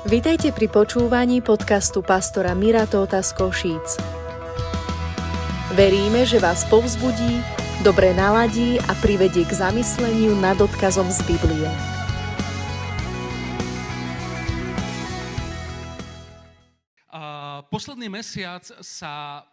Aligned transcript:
Vitajte 0.00 0.48
pri 0.56 0.64
počúvaní 0.72 1.44
podcastu 1.44 2.00
pastora 2.00 2.56
Mira 2.56 2.88
Tóta 2.88 3.20
z 3.20 3.36
Košíc. 3.36 4.00
Veríme, 5.76 6.24
že 6.24 6.40
vás 6.40 6.64
povzbudí, 6.72 7.44
dobre 7.84 8.16
naladí 8.16 8.80
a 8.80 8.96
privedie 9.04 9.44
k 9.44 9.52
zamysleniu 9.52 10.40
nad 10.40 10.56
odkazom 10.56 11.04
z 11.12 11.20
Biblie. 11.28 11.68
Posledný 17.68 18.08
mesiac 18.08 18.64
sa 18.80 19.44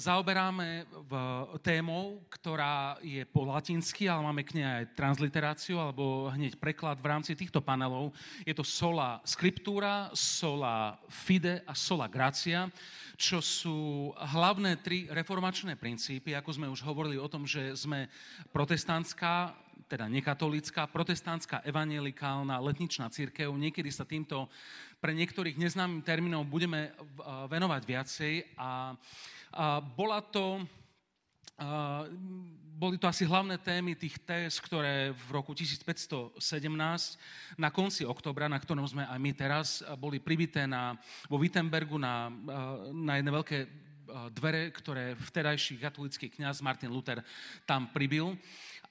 zaoberáme 0.00 0.88
v 1.08 1.12
témou, 1.60 2.24
ktorá 2.32 2.96
je 3.04 3.22
po 3.28 3.44
latinsky, 3.44 4.08
ale 4.08 4.24
máme 4.24 4.42
k 4.42 4.56
nej 4.56 4.66
aj 4.66 4.96
transliteráciu 4.96 5.76
alebo 5.76 6.32
hneď 6.32 6.56
preklad 6.56 6.96
v 6.96 7.10
rámci 7.12 7.32
týchto 7.36 7.60
panelov. 7.60 8.16
Je 8.48 8.56
to 8.56 8.64
sola 8.64 9.20
scriptura, 9.22 10.08
sola 10.16 10.96
fide 11.08 11.60
a 11.68 11.76
sola 11.76 12.08
gracia, 12.08 12.72
čo 13.16 13.40
sú 13.40 14.12
hlavné 14.16 14.80
tri 14.80 15.08
reformačné 15.08 15.76
princípy, 15.76 16.36
ako 16.36 16.50
sme 16.52 16.72
už 16.72 16.84
hovorili 16.84 17.16
o 17.20 17.28
tom, 17.28 17.48
že 17.48 17.76
sme 17.76 18.08
protestantská, 18.52 19.56
teda 19.86 20.10
nekatolická, 20.10 20.90
protestantská 20.90 21.62
evangelikálna 21.62 22.58
letničná 22.58 23.06
církev. 23.08 23.48
Niekedy 23.54 23.88
sa 23.92 24.02
týmto 24.02 24.50
pre 25.00 25.12
niektorých 25.12 25.60
neznámym 25.60 26.02
termínov 26.02 26.48
budeme 26.48 26.90
eh, 26.90 26.92
venovať 27.48 27.82
viacej 27.84 28.34
a 28.56 28.96
bola 29.96 30.20
to, 30.20 30.60
boli 32.76 33.00
to 33.00 33.08
asi 33.08 33.24
hlavné 33.24 33.56
témy 33.56 33.96
tých 33.96 34.20
téz, 34.20 34.60
ktoré 34.60 35.16
v 35.16 35.28
roku 35.32 35.56
1517 35.56 36.36
na 37.56 37.72
konci 37.72 38.04
oktobra, 38.04 38.52
na 38.52 38.60
ktorom 38.60 38.84
sme 38.84 39.08
aj 39.08 39.16
my 39.16 39.32
teraz, 39.32 39.80
boli 39.96 40.20
pribité 40.20 40.68
na, 40.68 40.92
vo 41.24 41.40
Wittenbergu 41.40 41.96
na, 41.96 42.28
na 42.92 43.16
jedné 43.16 43.30
veľké 43.32 43.58
dvere, 44.36 44.70
ktoré 44.70 45.16
vtedajší 45.18 45.80
katolický 45.80 46.30
kňaz 46.30 46.62
Martin 46.62 46.92
Luther 46.92 47.24
tam 47.64 47.90
pribil. 47.90 48.36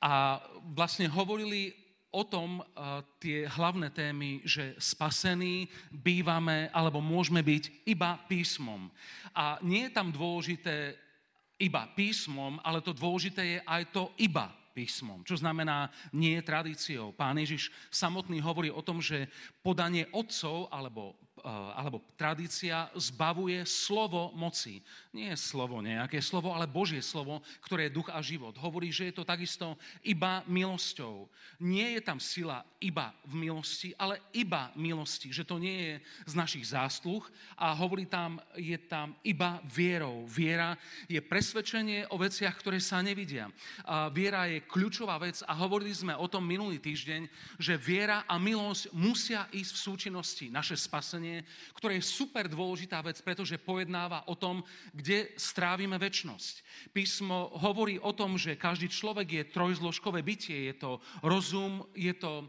A 0.03 0.43
vlastne 0.75 1.07
hovorili 1.07 1.84
o 2.15 2.23
tom 2.23 2.63
uh, 2.63 3.03
tie 3.19 3.43
hlavné 3.43 3.91
témy, 3.91 4.39
že 4.47 4.71
spasení 4.79 5.67
bývame 5.91 6.71
alebo 6.71 7.03
môžeme 7.03 7.43
byť 7.43 7.83
iba 7.91 8.15
písmom. 8.31 8.87
A 9.35 9.59
nie 9.59 9.91
je 9.91 9.91
tam 9.91 10.15
dôležité 10.15 10.95
iba 11.59 11.83
písmom, 11.91 12.55
ale 12.63 12.79
to 12.79 12.95
dôležité 12.95 13.43
je 13.43 13.59
aj 13.67 13.83
to 13.91 14.15
iba 14.15 14.47
písmom, 14.71 15.27
čo 15.27 15.35
znamená 15.35 15.91
nie 16.15 16.39
tradíciou. 16.39 17.11
Pán 17.11 17.35
Ježiš 17.35 17.71
samotný 17.91 18.39
hovorí 18.39 18.71
o 18.71 18.83
tom, 18.83 19.03
že 19.03 19.27
podanie 19.59 20.07
otcov 20.15 20.71
alebo 20.71 21.15
Eh, 21.45 21.71
alebo 21.77 22.01
tradícia 22.17 22.89
zbavuje 22.97 23.61
slovo 23.69 24.33
moci. 24.33 24.81
Nie 25.15 25.31
je 25.31 25.39
slovo 25.39 25.79
nejaké 25.79 26.19
slovo, 26.19 26.51
ale 26.51 26.67
Božie 26.67 26.99
slovo, 26.99 27.39
ktoré 27.63 27.87
je 27.87 27.95
duch 27.95 28.11
a 28.11 28.19
život. 28.19 28.51
Hovorí, 28.59 28.91
že 28.91 29.07
je 29.07 29.15
to 29.15 29.23
takisto 29.23 29.79
iba 30.03 30.43
milosťou. 30.43 31.31
Nie 31.63 31.95
je 31.95 32.01
tam 32.03 32.19
sila 32.19 32.67
iba 32.83 33.15
v 33.23 33.47
milosti, 33.47 33.95
ale 33.95 34.19
iba 34.35 34.75
milosti. 34.75 35.31
Že 35.31 35.47
to 35.47 35.55
nie 35.55 35.77
je 35.79 35.93
z 36.27 36.33
našich 36.35 36.67
zásluh 36.67 37.23
a 37.55 37.71
hovorí 37.71 38.03
tam, 38.03 38.43
je 38.59 38.75
tam 38.75 39.15
iba 39.23 39.63
vierou. 39.63 40.27
Viera 40.27 40.75
je 41.07 41.23
presvedčenie 41.23 42.11
o 42.11 42.19
veciach, 42.19 42.59
ktoré 42.59 42.83
sa 42.83 42.99
nevidia. 42.99 43.47
A 43.87 44.11
viera 44.11 44.51
je 44.51 44.67
kľúčová 44.67 45.15
vec 45.23 45.39
a 45.47 45.55
hovorili 45.55 45.95
sme 45.95 46.11
o 46.11 46.27
tom 46.27 46.43
minulý 46.43 46.83
týždeň, 46.83 47.31
že 47.55 47.79
viera 47.79 48.27
a 48.27 48.35
milosť 48.35 48.91
musia 48.91 49.47
ísť 49.55 49.71
v 49.71 49.83
súčinnosti. 49.87 50.45
Naše 50.51 50.75
spasenie 50.75 51.47
ktoré 51.85 52.01
je 52.01 52.09
super 52.17 52.49
dôležitá 52.49 52.97
vec, 53.05 53.21
pretože 53.21 53.61
pojednáva 53.61 54.25
o 54.25 54.33
tom, 54.33 54.65
kde 54.89 55.04
strávime 55.35 55.99
väčnosť. 55.99 56.65
Písmo 56.91 57.51
hovorí 57.59 57.97
o 58.01 58.11
tom, 58.11 58.35
že 58.39 58.59
každý 58.59 58.91
človek 58.91 59.27
je 59.31 59.43
trojzložkové 59.51 60.21
bytie. 60.21 60.69
Je 60.71 60.75
to 60.75 60.91
rozum, 61.23 61.85
je 61.95 62.13
to 62.13 62.47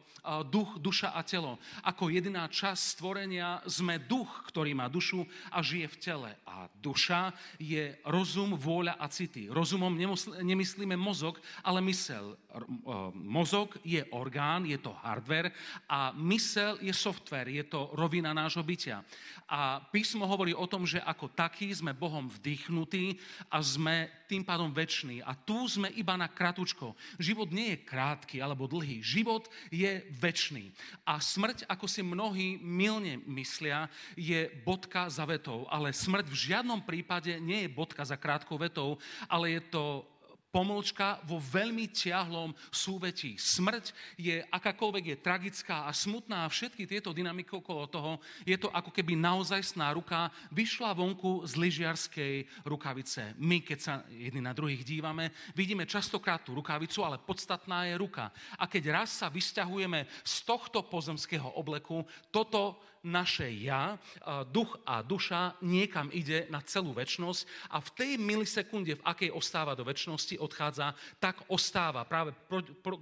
duch, 0.50 0.78
duša 0.82 1.14
a 1.14 1.22
telo. 1.22 1.58
Ako 1.86 2.10
jediná 2.10 2.50
časť 2.50 2.82
stvorenia 2.98 3.62
sme 3.66 4.02
duch, 4.02 4.28
ktorý 4.50 4.74
má 4.74 4.90
dušu 4.90 5.22
a 5.50 5.62
žije 5.62 5.86
v 5.88 6.00
tele. 6.00 6.30
A 6.44 6.66
duša 6.82 7.32
je 7.62 7.94
rozum, 8.06 8.58
vôľa 8.58 8.98
a 8.98 9.06
city. 9.08 9.46
Rozumom 9.50 9.94
nemyslíme 10.42 10.98
mozog, 10.98 11.38
ale 11.62 11.78
mysel. 11.86 12.34
Mozog 13.14 13.78
je 13.86 14.02
orgán, 14.10 14.66
je 14.66 14.80
to 14.80 14.94
hardware 15.04 15.52
a 15.86 16.10
mysel 16.18 16.80
je 16.80 16.92
software, 16.92 17.52
je 17.52 17.64
to 17.68 17.92
rovina 17.94 18.32
nášho 18.32 18.64
bytia. 18.64 19.04
A 19.46 19.78
písmo 19.94 20.26
hovorí 20.26 20.50
o 20.56 20.66
tom, 20.66 20.82
že 20.82 20.98
ako 20.98 21.30
takí 21.30 21.70
sme 21.70 21.94
Bohom 21.94 22.26
vdýchnutí 22.46 23.18
a 23.50 23.58
sme 23.58 24.06
tým 24.30 24.46
pádom 24.46 24.70
väčší. 24.70 25.18
A 25.26 25.34
tu 25.34 25.66
sme 25.66 25.90
iba 25.98 26.14
na 26.14 26.30
kratučko. 26.30 26.94
Život 27.18 27.50
nie 27.50 27.74
je 27.74 27.82
krátky 27.82 28.38
alebo 28.38 28.70
dlhý. 28.70 29.02
Život 29.02 29.50
je 29.74 30.06
väčší. 30.14 30.70
A 31.02 31.18
smrť, 31.18 31.66
ako 31.66 31.90
si 31.90 32.06
mnohí 32.06 32.62
milne 32.62 33.18
myslia, 33.26 33.90
je 34.14 34.46
bodka 34.62 35.10
za 35.10 35.26
vetou. 35.26 35.66
Ale 35.66 35.90
smrť 35.90 36.30
v 36.30 36.40
žiadnom 36.54 36.86
prípade 36.86 37.34
nie 37.42 37.66
je 37.66 37.74
bodka 37.74 38.06
za 38.06 38.14
krátkou 38.14 38.54
vetou, 38.54 39.02
ale 39.26 39.58
je 39.58 39.62
to 39.66 40.06
pomlčka 40.50 41.20
vo 41.28 41.36
veľmi 41.36 41.90
ťahlom 41.92 42.54
súvetí. 42.72 43.36
Smrť 43.36 43.92
je 44.16 44.40
akákoľvek 44.48 45.04
je 45.12 45.16
tragická 45.20 45.84
a 45.84 45.92
smutná 45.92 46.46
a 46.46 46.52
všetky 46.52 46.88
tieto 46.88 47.12
dynamiky 47.12 47.52
okolo 47.52 47.84
toho, 47.86 48.12
je 48.48 48.56
to 48.56 48.72
ako 48.72 48.88
keby 48.88 49.18
naozajstná 49.18 49.92
ruka 49.92 50.32
vyšla 50.54 50.96
vonku 50.96 51.44
z 51.44 51.52
lyžiarskej 51.60 52.34
rukavice. 52.64 53.36
My, 53.36 53.60
keď 53.60 53.78
sa 53.78 53.94
jedni 54.08 54.40
na 54.40 54.56
druhých 54.56 54.80
dívame, 54.86 55.34
vidíme 55.52 55.84
častokrát 55.84 56.40
tú 56.40 56.56
rukavicu, 56.56 57.04
ale 57.04 57.20
podstatná 57.20 57.84
je 57.86 58.00
ruka. 58.00 58.32
A 58.56 58.64
keď 58.64 59.02
raz 59.02 59.12
sa 59.12 59.28
vysťahujeme 59.28 60.08
z 60.24 60.34
tohto 60.48 60.86
pozemského 60.88 61.52
obleku, 61.58 62.06
toto 62.32 62.80
naše 63.06 63.46
ja, 63.62 63.94
duch 64.50 64.74
a 64.82 65.06
duša 65.06 65.54
niekam 65.62 66.10
ide 66.10 66.50
na 66.50 66.58
celú 66.66 66.90
väčnosť 66.90 67.46
a 67.70 67.78
v 67.78 67.88
tej 67.94 68.12
milisekunde, 68.18 68.98
v 68.98 69.06
akej 69.06 69.30
ostáva 69.30 69.78
do 69.78 69.86
väčšnosti, 69.86 70.42
odchádza, 70.42 70.98
tak 71.22 71.46
ostáva 71.46 72.02
práve 72.02 72.34
pro, 72.50 72.66
pro, 72.82 72.98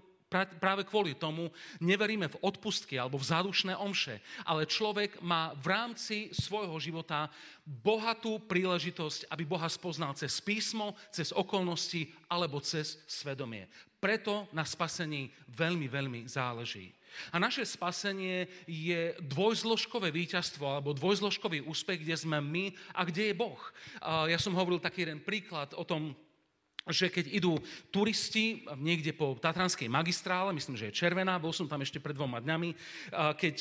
práve 0.58 0.82
kvôli 0.82 1.14
tomu 1.14 1.46
neveríme 1.78 2.26
v 2.26 2.40
odpustky 2.42 2.98
alebo 2.98 3.20
v 3.22 3.28
zádušné 3.30 3.78
omše, 3.78 4.18
ale 4.42 4.66
človek 4.66 5.22
má 5.22 5.54
v 5.54 5.66
rámci 5.70 6.16
svojho 6.34 6.74
života 6.82 7.30
bohatú 7.62 8.42
príležitosť, 8.44 9.30
aby 9.30 9.46
Boha 9.46 9.70
spoznal 9.70 10.18
cez 10.18 10.42
písmo, 10.42 10.98
cez 11.14 11.30
okolnosti 11.30 12.10
alebo 12.26 12.58
cez 12.58 12.98
svedomie. 13.06 13.70
Preto 14.02 14.50
na 14.52 14.66
spasení 14.66 15.32
veľmi, 15.54 15.88
veľmi 15.88 16.20
záleží. 16.28 16.92
A 17.32 17.38
naše 17.38 17.66
spasenie 17.66 18.46
je 18.66 19.14
dvojzložkové 19.20 20.10
víťazstvo 20.10 20.66
alebo 20.66 20.96
dvojzložkový 20.96 21.64
úspech, 21.64 22.02
kde 22.02 22.16
sme 22.16 22.38
my 22.40 22.74
a 22.94 23.04
kde 23.04 23.30
je 23.30 23.38
Boh. 23.38 23.60
Ja 24.02 24.38
som 24.38 24.54
hovoril 24.56 24.82
taký 24.82 25.06
jeden 25.06 25.20
príklad 25.22 25.74
o 25.74 25.84
tom, 25.86 26.16
že 26.84 27.08
keď 27.08 27.32
idú 27.32 27.56
turisti 27.88 28.60
niekde 28.76 29.16
po 29.16 29.32
Tatranskej 29.40 29.88
magistrále, 29.88 30.52
myslím, 30.52 30.76
že 30.76 30.92
je 30.92 30.98
červená, 31.00 31.40
bol 31.40 31.48
som 31.48 31.64
tam 31.64 31.80
ešte 31.80 31.96
pred 31.96 32.12
dvoma 32.12 32.44
dňami, 32.44 32.76
keď, 33.40 33.56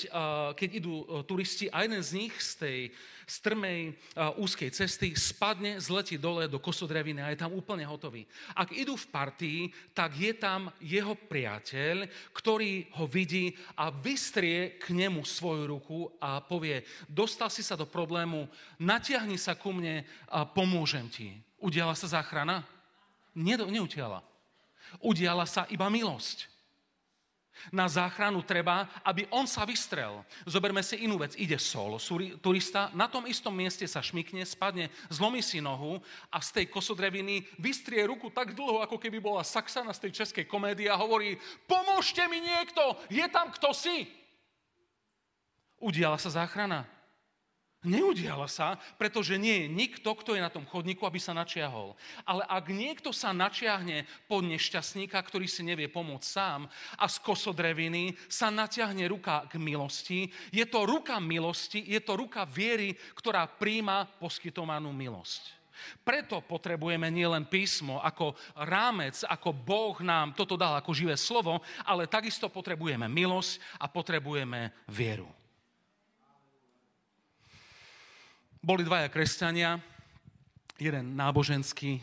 keď 0.59 0.69
idú 0.75 1.07
e, 1.07 1.23
turisti 1.23 1.71
a 1.71 1.87
jeden 1.87 2.03
z 2.03 2.11
nich 2.19 2.35
z 2.35 2.51
tej 2.59 2.79
strmej 3.23 3.95
úzkej 4.35 4.75
cesty 4.75 5.15
spadne, 5.15 5.79
zletí 5.79 6.19
dole 6.19 6.51
do 6.51 6.59
kosodreviny 6.59 7.23
a 7.23 7.31
je 7.31 7.39
tam 7.39 7.55
úplne 7.55 7.87
hotový. 7.87 8.27
Ak 8.51 8.75
idú 8.75 8.99
v 8.99 9.07
partii, 9.07 9.59
tak 9.95 10.19
je 10.19 10.35
tam 10.35 10.67
jeho 10.83 11.15
priateľ, 11.15 12.03
ktorý 12.35 12.91
ho 12.99 13.07
vidí 13.07 13.55
a 13.79 13.87
vystrie 13.87 14.75
k 14.75 14.91
nemu 14.91 15.23
svoju 15.23 15.63
ruku 15.71 16.11
a 16.19 16.43
povie, 16.43 16.83
dostal 17.07 17.47
si 17.47 17.63
sa 17.63 17.79
do 17.79 17.87
problému, 17.87 18.51
natiahni 18.75 19.39
sa 19.39 19.55
ku 19.55 19.71
mne 19.71 20.03
a 20.27 20.43
pomôžem 20.43 21.07
ti. 21.07 21.39
Udiala 21.63 21.95
sa 21.95 22.11
záchrana? 22.11 22.72
Neutiala. 23.35 24.21
Udiala 25.01 25.45
sa 25.49 25.65
iba 25.69 25.89
milosť. 25.89 26.53
Na 27.69 27.85
záchranu 27.85 28.41
treba, 28.41 28.89
aby 29.05 29.29
on 29.29 29.45
sa 29.45 29.63
vystrel. 29.63 30.25
Zoberme 30.43 30.81
si 30.81 31.05
inú 31.05 31.21
vec. 31.21 31.37
Ide 31.37 31.61
solo 31.61 32.01
turista, 32.41 32.89
na 32.97 33.05
tom 33.05 33.29
istom 33.29 33.53
mieste 33.53 33.85
sa 33.85 34.01
šmikne, 34.01 34.41
spadne, 34.43 34.89
zlomí 35.07 35.39
si 35.39 35.61
nohu 35.61 36.01
a 36.33 36.41
z 36.41 36.49
tej 36.59 36.65
kosodreviny 36.73 37.45
vystrie 37.61 38.03
ruku 38.09 38.33
tak 38.33 38.57
dlho, 38.57 38.81
ako 38.83 38.97
keby 38.97 39.21
bola 39.21 39.45
Saxana 39.45 39.93
z 39.93 40.09
tej 40.09 40.11
českej 40.25 40.45
komédie 40.49 40.89
a 40.89 40.99
hovorí, 40.99 41.37
pomôžte 41.69 42.25
mi 42.25 42.41
niekto, 42.41 42.81
je 43.07 43.23
tam 43.29 43.53
kto 43.53 43.69
si. 43.71 44.09
Udiala 45.77 46.17
sa 46.17 46.33
záchrana. 46.33 46.89
Neudiala 47.83 48.47
sa, 48.47 48.79
pretože 48.95 49.35
nie 49.35 49.67
je 49.67 49.67
nikto, 49.67 50.15
kto 50.15 50.39
je 50.39 50.41
na 50.41 50.47
tom 50.47 50.63
chodníku, 50.63 51.03
aby 51.03 51.19
sa 51.19 51.35
načiahol. 51.35 51.99
Ale 52.23 52.47
ak 52.47 52.71
niekto 52.71 53.11
sa 53.11 53.35
načiahne 53.35 54.07
pod 54.31 54.47
nešťastníka, 54.47 55.19
ktorý 55.19 55.51
si 55.51 55.67
nevie 55.67 55.91
pomôcť 55.91 56.23
sám 56.23 56.71
a 56.95 57.05
z 57.11 57.19
kosodreviny 57.19 58.15
sa 58.31 58.47
natiahne 58.47 59.03
ruka 59.11 59.43
k 59.51 59.59
milosti, 59.59 60.31
je 60.55 60.63
to 60.63 60.87
ruka 60.87 61.19
milosti, 61.19 61.83
je 61.83 61.99
to 61.99 62.15
ruka 62.15 62.47
viery, 62.47 62.95
ktorá 63.19 63.51
príjma 63.51 64.07
poskytovanú 64.15 64.95
milosť. 64.95 65.63
Preto 66.07 66.39
potrebujeme 66.39 67.11
nielen 67.11 67.43
písmo 67.51 67.99
ako 67.99 68.31
rámec, 68.63 69.27
ako 69.27 69.51
Boh 69.51 69.99
nám 69.99 70.31
toto 70.31 70.55
dal 70.55 70.79
ako 70.79 70.95
živé 70.95 71.19
slovo, 71.19 71.59
ale 71.83 72.07
takisto 72.07 72.47
potrebujeme 72.47 73.11
milosť 73.11 73.59
a 73.83 73.91
potrebujeme 73.91 74.71
vieru. 74.87 75.27
Boli 78.63 78.87
dvaja 78.87 79.11
kresťania, 79.11 79.75
jeden 80.79 81.19
náboženský 81.19 81.99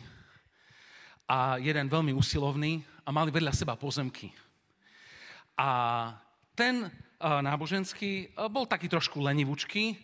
a 1.25 1.57
jeden 1.57 1.89
veľmi 1.89 2.13
usilovný 2.13 2.85
a 3.01 3.09
mali 3.09 3.33
vedľa 3.33 3.49
seba 3.49 3.73
pozemky. 3.73 4.29
A 5.57 6.13
ten 6.53 6.85
náboženský 7.19 8.37
bol 8.53 8.69
taký 8.69 8.85
trošku 8.85 9.17
lenivúčky 9.25 9.97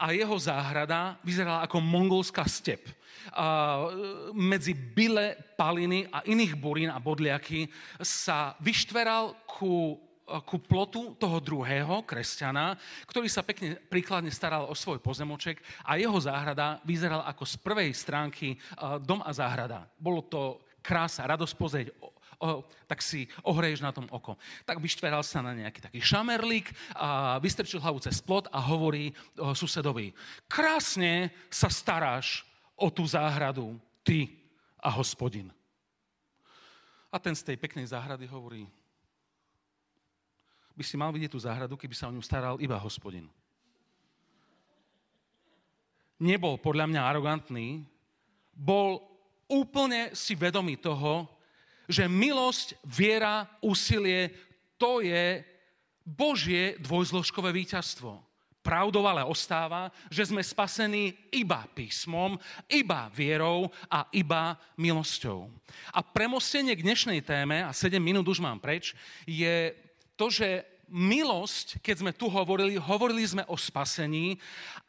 a 0.00 0.16
jeho 0.16 0.40
záhrada 0.40 1.20
vyzerala 1.20 1.68
ako 1.68 1.84
mongolská 1.84 2.48
step. 2.48 2.80
Medzi 4.32 4.72
byle, 4.72 5.36
paliny 5.60 6.08
a 6.08 6.24
iných 6.24 6.56
burín 6.56 6.88
a 6.88 6.96
bodliaky 6.96 7.68
sa 8.00 8.56
vyštveral 8.64 9.36
ku 9.44 10.00
ku 10.46 10.62
plotu 10.62 11.18
toho 11.18 11.42
druhého 11.42 12.06
kresťana, 12.06 12.78
ktorý 13.10 13.26
sa 13.26 13.42
pekne 13.42 13.74
príkladne 13.90 14.30
staral 14.30 14.70
o 14.70 14.74
svoj 14.78 15.02
pozemoček 15.02 15.58
a 15.82 15.98
jeho 15.98 16.14
záhrada 16.22 16.78
vyzerala 16.86 17.26
ako 17.26 17.42
z 17.42 17.54
prvej 17.58 17.90
stránky 17.90 18.54
dom 19.02 19.18
a 19.26 19.34
záhrada. 19.34 19.90
Bolo 19.98 20.22
to 20.22 20.62
krása, 20.80 21.28
radosť 21.28 21.54
pozrieť, 21.60 21.88
o, 22.00 22.08
o, 22.40 22.64
tak 22.88 23.04
si 23.04 23.28
ohreješ 23.44 23.84
na 23.84 23.92
tom 23.92 24.08
oko. 24.08 24.40
Tak 24.64 24.80
vyštveral 24.80 25.20
sa 25.20 25.44
na 25.44 25.52
nejaký 25.52 25.80
taký 25.84 26.00
šamerlík, 26.00 26.72
a 26.96 27.36
vystrčil 27.36 27.84
hlavu 27.84 28.00
cez 28.00 28.22
plot 28.24 28.48
a 28.48 28.58
hovorí 28.64 29.12
o, 29.36 29.52
susedovi, 29.52 30.16
krásne 30.48 31.28
sa 31.52 31.68
staráš 31.68 32.48
o 32.80 32.88
tú 32.88 33.04
záhradu, 33.04 33.76
ty 34.00 34.32
a 34.80 34.88
hospodin. 34.88 35.52
A 37.12 37.20
ten 37.20 37.36
z 37.36 37.44
tej 37.44 37.56
peknej 37.60 37.90
záhrady 37.90 38.24
hovorí, 38.24 38.64
by 40.80 40.84
si 40.88 40.96
mal 40.96 41.12
vidieť 41.12 41.36
tú 41.36 41.36
záhradu, 41.36 41.76
keby 41.76 41.92
sa 41.92 42.08
o 42.08 42.14
ňu 42.16 42.24
staral 42.24 42.56
iba 42.56 42.80
hospodin. 42.80 43.28
Nebol 46.16 46.56
podľa 46.56 46.88
mňa 46.88 47.04
arogantný, 47.04 47.84
bol 48.56 49.04
úplne 49.44 50.16
si 50.16 50.32
vedomý 50.32 50.80
toho, 50.80 51.28
že 51.84 52.08
milosť, 52.08 52.80
viera, 52.88 53.44
úsilie, 53.60 54.32
to 54.80 55.04
je 55.04 55.44
Božie 56.00 56.80
dvojzložkové 56.80 57.52
víťazstvo. 57.52 58.16
Pravdou 58.60 59.04
ale 59.08 59.24
ostáva, 59.24 59.88
že 60.12 60.28
sme 60.28 60.44
spasení 60.44 61.16
iba 61.32 61.64
písmom, 61.72 62.36
iba 62.68 63.08
vierou 63.12 63.68
a 63.88 64.08
iba 64.12 64.56
milosťou. 64.80 65.48
A 65.92 66.00
premostenie 66.04 66.76
k 66.76 66.84
dnešnej 66.84 67.20
téme, 67.24 67.64
a 67.64 67.72
7 67.72 67.96
minút 68.00 68.28
už 68.28 68.40
mám 68.44 68.60
preč, 68.60 68.92
je 69.24 69.72
to, 70.20 70.28
že 70.28 70.69
milosť, 70.90 71.78
keď 71.80 71.96
sme 72.02 72.12
tu 72.12 72.26
hovorili, 72.26 72.74
hovorili 72.76 73.22
sme 73.22 73.46
o 73.46 73.54
spasení 73.54 74.36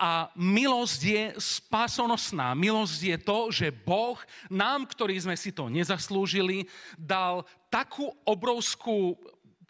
a 0.01 0.33
milosť 0.33 1.01
je 1.05 1.23
spasonosná. 1.37 2.57
Milosť 2.57 2.99
je 3.05 3.17
to, 3.21 3.39
že 3.53 3.69
Boh 3.69 4.17
nám, 4.49 4.89
ktorí 4.89 5.15
sme 5.21 5.37
si 5.37 5.53
to 5.53 5.69
nezaslúžili, 5.69 6.65
dal 6.97 7.45
takú 7.71 8.11
obrovskú 8.27 9.15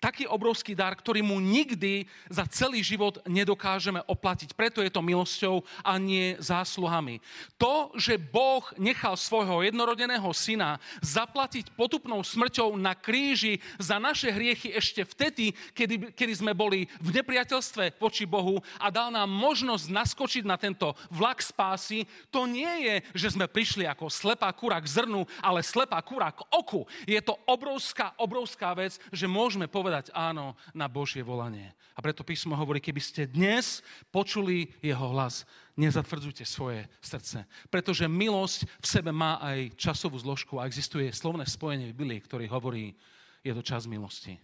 taký 0.02 0.26
obrovský 0.26 0.74
dar, 0.74 0.98
ktorý 0.98 1.22
mu 1.22 1.38
nikdy 1.38 2.10
za 2.26 2.50
celý 2.50 2.82
život 2.82 3.22
nedokážeme 3.30 4.02
oplatiť. 4.10 4.58
Preto 4.58 4.82
je 4.82 4.90
to 4.90 5.06
milosťou 5.06 5.62
a 5.86 6.02
nie 6.02 6.34
zásluhami. 6.42 7.22
To, 7.62 7.94
že 7.94 8.18
Boh 8.18 8.66
nechal 8.82 9.14
svojho 9.14 9.62
jednorodeného 9.62 10.26
syna 10.34 10.82
zaplatiť 11.06 11.78
potupnou 11.78 12.26
smrťou 12.26 12.74
na 12.82 12.98
kríži 12.98 13.62
za 13.78 14.02
naše 14.02 14.34
hriechy 14.34 14.74
ešte 14.74 15.06
vtedy, 15.06 15.54
kedy, 15.78 16.18
kedy 16.18 16.34
sme 16.34 16.58
boli 16.58 16.90
v 16.98 17.22
nepriateľstve 17.22 18.02
voči 18.02 18.26
Bohu 18.26 18.58
a 18.82 18.90
dal 18.90 19.14
nám 19.14 19.30
možnosť 19.30 19.86
naskočiť 19.94 20.44
na 20.50 20.58
tento 20.58 20.98
vlak 21.14 21.46
spásy, 21.46 22.10
to 22.34 22.50
nie 22.50 22.90
je, 22.90 22.96
že 23.14 23.38
sme 23.38 23.46
prišli 23.46 23.86
ako 23.86 24.10
slepá 24.10 24.50
kura 24.56 24.82
k 24.82 24.90
zrnu, 24.90 25.30
ale 25.44 25.62
slepá 25.62 26.02
kura 26.02 26.34
k 26.34 26.42
oku. 26.50 26.90
Je 27.06 27.20
to 27.22 27.38
obrovská, 27.46 28.18
obrovská 28.18 28.74
vec, 28.74 28.98
že 29.14 29.30
môžeme 29.30 29.70
povedať, 29.70 29.91
povedať 29.92 30.16
áno 30.16 30.56
na 30.72 30.88
Božie 30.88 31.20
volanie. 31.20 31.76
A 31.92 32.00
preto 32.00 32.24
písmo 32.24 32.56
hovorí, 32.56 32.80
keby 32.80 33.04
ste 33.04 33.28
dnes 33.28 33.84
počuli 34.08 34.72
jeho 34.80 35.12
hlas, 35.12 35.44
nezatvrdzujte 35.76 36.48
svoje 36.48 36.88
srdce. 37.04 37.44
Pretože 37.68 38.08
milosť 38.08 38.72
v 38.80 38.88
sebe 38.88 39.12
má 39.12 39.36
aj 39.44 39.76
časovú 39.76 40.16
zložku 40.16 40.56
a 40.56 40.66
existuje 40.72 41.12
slovné 41.12 41.44
spojenie 41.44 41.92
v 41.92 41.98
Biblii, 42.00 42.24
ktorý 42.24 42.48
hovorí, 42.48 42.96
je 43.44 43.52
to 43.52 43.60
čas 43.60 43.84
milosti. 43.84 44.40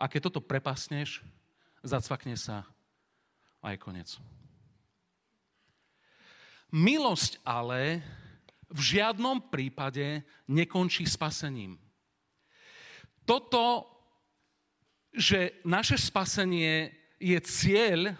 A 0.00 0.08
keď 0.08 0.32
toto 0.32 0.40
prepasneš, 0.40 1.20
zacvakne 1.84 2.40
sa 2.40 2.64
aj 3.60 3.76
koniec. 3.76 4.16
Milosť 6.72 7.44
ale 7.44 8.00
v 8.72 8.80
žiadnom 8.96 9.52
prípade 9.52 10.24
nekončí 10.48 11.04
spasením. 11.04 11.76
Toto 13.28 13.97
že 15.18 15.50
naše 15.66 15.98
spasenie 15.98 16.94
je 17.18 17.34
cieľ 17.42 18.14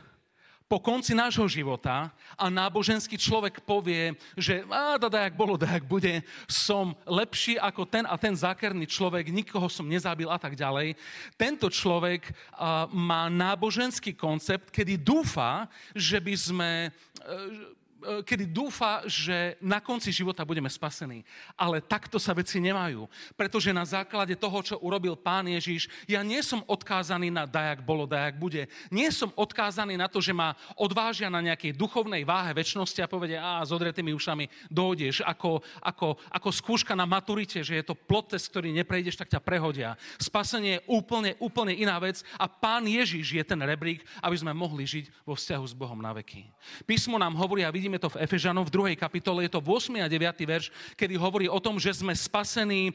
po 0.69 0.77
konci 0.85 1.17
nášho 1.17 1.49
života 1.49 2.13
a 2.37 2.53
náboženský 2.53 3.17
človek 3.17 3.65
povie, 3.65 4.13
že 4.37 4.69
a 4.69 5.01
da, 5.01 5.25
jak 5.25 5.33
bolo, 5.33 5.57
da, 5.57 5.65
jak 5.65 5.89
bude, 5.89 6.21
som 6.45 6.93
lepší 7.09 7.57
ako 7.57 7.89
ten 7.89 8.05
a 8.05 8.21
ten 8.21 8.37
zákerný 8.37 8.85
človek, 8.85 9.33
nikoho 9.33 9.65
som 9.73 9.89
nezabil 9.89 10.29
a 10.29 10.37
tak 10.37 10.53
ďalej. 10.53 10.93
Tento 11.41 11.73
človek 11.73 12.29
a, 12.53 12.85
má 12.93 13.33
náboženský 13.33 14.13
koncept, 14.13 14.69
kedy 14.69 15.01
dúfa, 15.01 15.73
že 15.97 16.21
by 16.21 16.35
sme, 16.37 16.71
E, 17.19 17.79
kedy 18.25 18.49
dúfa, 18.49 19.05
že 19.05 19.57
na 19.61 19.79
konci 19.79 20.11
života 20.11 20.47
budeme 20.47 20.71
spasení. 20.71 21.23
Ale 21.55 21.85
takto 21.85 22.17
sa 22.17 22.33
veci 22.33 22.59
nemajú. 22.59 23.07
Pretože 23.37 23.75
na 23.75 23.85
základe 23.85 24.35
toho, 24.35 24.59
čo 24.65 24.81
urobil 24.81 25.15
pán 25.19 25.47
Ježiš, 25.47 25.91
ja 26.09 26.25
nie 26.25 26.41
som 26.41 26.65
odkázaný 26.65 27.29
na 27.29 27.45
dajak 27.45 27.85
bolo, 27.85 28.09
dajak 28.09 28.37
bude. 28.41 28.67
Nie 28.89 29.13
som 29.13 29.33
odkázaný 29.37 29.97
na 29.97 30.09
to, 30.09 30.19
že 30.19 30.33
ma 30.33 30.57
odvážia 30.79 31.29
na 31.29 31.45
nejakej 31.45 31.77
duchovnej 31.77 32.25
váhe 32.25 32.53
väčšnosti 32.57 33.01
a 33.05 33.11
povedia, 33.11 33.41
a 33.41 33.65
s 33.65 33.73
odretými 33.73 34.13
ušami 34.15 34.49
dojdeš 34.73 35.25
ako, 35.25 35.61
ako, 35.81 36.17
ako 36.33 36.49
skúška 36.53 36.93
na 36.97 37.05
maturite, 37.05 37.61
že 37.61 37.81
je 37.81 37.85
to 37.85 37.99
plot 37.99 38.33
test, 38.35 38.49
ktorý 38.53 38.73
neprejdeš, 38.73 39.17
tak 39.17 39.33
ťa 39.33 39.41
prehodia. 39.43 39.97
Spasenie 40.21 40.79
je 40.79 40.85
úplne, 40.89 41.35
úplne 41.41 41.73
iná 41.73 41.97
vec 41.99 42.21
a 42.37 42.47
pán 42.47 42.85
Ježiš 42.85 43.35
je 43.35 43.45
ten 43.45 43.59
rebrík, 43.59 44.05
aby 44.21 44.37
sme 44.37 44.53
mohli 44.53 44.85
žiť 44.85 45.25
vo 45.25 45.35
vzťahu 45.35 45.65
s 45.65 45.75
Bohom 45.75 45.99
na 45.99 46.13
veky. 46.13 46.49
Písmo 46.85 47.17
nám 47.17 47.37
hovorí 47.37 47.65
a 47.65 47.73
vidí 47.73 47.89
vidíme 47.99 48.15
to 48.15 48.15
v 48.15 48.23
Efežanom 48.23 48.63
v 48.63 48.95
2. 48.95 48.95
kapitole, 48.95 49.43
je 49.43 49.51
to 49.51 49.59
8. 49.59 49.99
a 49.99 50.07
9. 50.07 50.47
verš, 50.47 50.71
kedy 50.95 51.19
hovorí 51.19 51.51
o 51.51 51.59
tom, 51.59 51.83
že 51.83 51.91
sme 51.91 52.15
spasení 52.15 52.95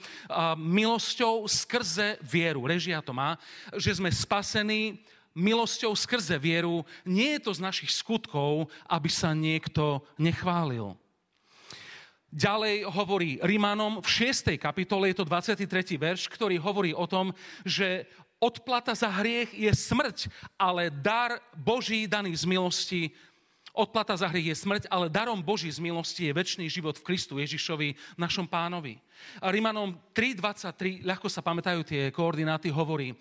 milosťou 0.55 1.43
skrze 1.43 2.15
vieru. 2.23 2.63
Režia 2.63 3.03
to 3.03 3.11
má, 3.11 3.35
že 3.75 3.99
sme 3.99 4.07
spasení 4.07 5.03
milosťou 5.35 5.91
skrze 5.91 6.39
vieru. 6.39 6.87
Nie 7.03 7.35
je 7.35 7.43
to 7.43 7.51
z 7.51 7.59
našich 7.59 7.91
skutkov, 7.91 8.71
aby 8.87 9.11
sa 9.11 9.35
niekto 9.35 9.99
nechválil. 10.15 10.95
Ďalej 12.31 12.87
hovorí 12.87 13.43
Rímanom 13.43 13.99
v 13.99 14.07
6. 14.07 14.55
kapitole, 14.55 15.11
je 15.11 15.19
to 15.19 15.27
23. 15.27 15.67
verš, 15.99 16.31
ktorý 16.31 16.55
hovorí 16.63 16.95
o 16.95 17.03
tom, 17.03 17.35
že 17.67 18.07
odplata 18.39 18.95
za 18.95 19.11
hriech 19.11 19.51
je 19.51 19.71
smrť, 19.71 20.31
ale 20.55 20.87
dar 20.87 21.43
Boží 21.59 22.07
daný 22.07 22.31
z 22.35 22.47
milosti 22.47 23.11
Odplata 23.73 24.13
za 24.13 24.29
hriech 24.29 24.53
je 24.53 24.61
smrť, 24.61 24.83
ale 24.85 25.09
darom 25.09 25.41
Boží 25.41 25.65
z 25.65 25.81
milosti 25.81 26.29
je 26.29 26.37
väčší 26.37 26.69
život 26.69 26.93
v 26.93 27.09
Kristu 27.09 27.41
Ježišovi, 27.41 27.97
našom 28.21 28.45
pánovi. 28.45 29.01
A 29.41 29.49
Rímanom 29.49 29.97
3.23, 30.13 31.01
ľahko 31.01 31.25
sa 31.25 31.41
pamätajú 31.41 31.81
tie 31.81 32.13
koordináty, 32.13 32.69
hovorí, 32.69 33.17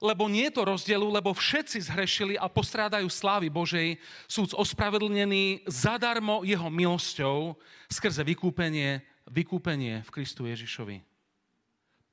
lebo 0.00 0.32
nie 0.32 0.48
je 0.48 0.56
to 0.56 0.64
rozdielu, 0.64 1.04
lebo 1.12 1.36
všetci 1.36 1.92
zhrešili 1.92 2.34
a 2.40 2.48
postrádajú 2.48 3.04
slávy 3.12 3.52
Božej, 3.52 4.00
sú 4.24 4.48
ospravedlnení 4.56 5.68
zadarmo 5.68 6.40
jeho 6.40 6.72
milosťou 6.72 7.52
skrze 7.92 8.24
vykúpenie, 8.24 9.04
vykúpenie 9.28 10.00
v 10.08 10.12
Kristu 10.12 10.48
Ježišovi. 10.48 11.04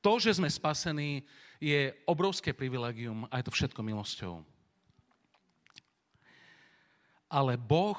To, 0.03 0.19
že 0.19 0.35
sme 0.35 0.51
spasení, 0.51 1.23
je 1.61 1.93
obrovské 2.09 2.57
privilegium 2.57 3.29
a 3.29 3.37
je 3.39 3.45
to 3.47 3.53
všetko 3.53 3.85
milosťou. 3.85 4.41
Ale 7.31 7.55
Boh 7.55 7.95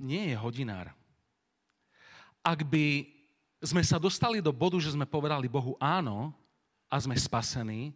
nie 0.00 0.32
je 0.32 0.36
hodinár. 0.40 0.88
Ak 2.40 2.64
by 2.64 3.04
sme 3.60 3.84
sa 3.84 4.00
dostali 4.00 4.40
do 4.40 4.48
bodu, 4.48 4.80
že 4.80 4.96
sme 4.96 5.04
povedali 5.04 5.44
Bohu 5.44 5.76
áno 5.76 6.32
a 6.88 6.96
sme 6.96 7.12
spasení 7.20 7.92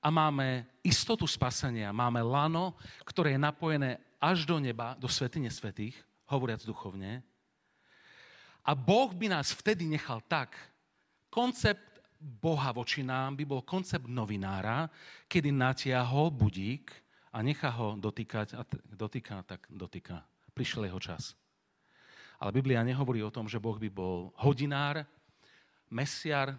a 0.00 0.08
máme 0.08 0.64
istotu 0.80 1.28
spasenia, 1.28 1.92
máme 1.92 2.24
lano, 2.24 2.72
ktoré 3.04 3.36
je 3.36 3.44
napojené 3.44 4.00
až 4.16 4.48
do 4.48 4.56
neba, 4.56 4.96
do 4.96 5.12
svetine 5.12 5.52
svetých, 5.52 5.92
hovoriac 6.24 6.64
duchovne, 6.64 7.20
a 8.66 8.74
Boh 8.74 9.14
by 9.14 9.30
nás 9.30 9.54
vtedy 9.54 9.86
nechal 9.86 10.18
tak, 10.26 10.58
koncept 11.30 12.02
Boha 12.18 12.74
voči 12.74 13.06
nám 13.06 13.38
by 13.38 13.44
bol 13.46 13.62
koncept 13.62 14.10
novinára, 14.10 14.90
kedy 15.30 15.54
natiahol 15.54 16.34
budík 16.34 16.90
a 17.36 17.44
nechá 17.44 17.68
ho 17.68 18.00
dotýkať 18.00 18.56
a 18.56 18.64
dotýka, 18.96 19.44
tak 19.44 19.68
dotýka. 19.68 20.24
Prišiel 20.56 20.88
jeho 20.88 20.96
čas. 20.96 21.36
Ale 22.40 22.48
Biblia 22.48 22.80
nehovorí 22.80 23.20
o 23.20 23.28
tom, 23.28 23.44
že 23.44 23.60
Boh 23.60 23.76
by 23.76 23.92
bol 23.92 24.32
hodinár, 24.40 25.04
mesiar, 25.92 26.56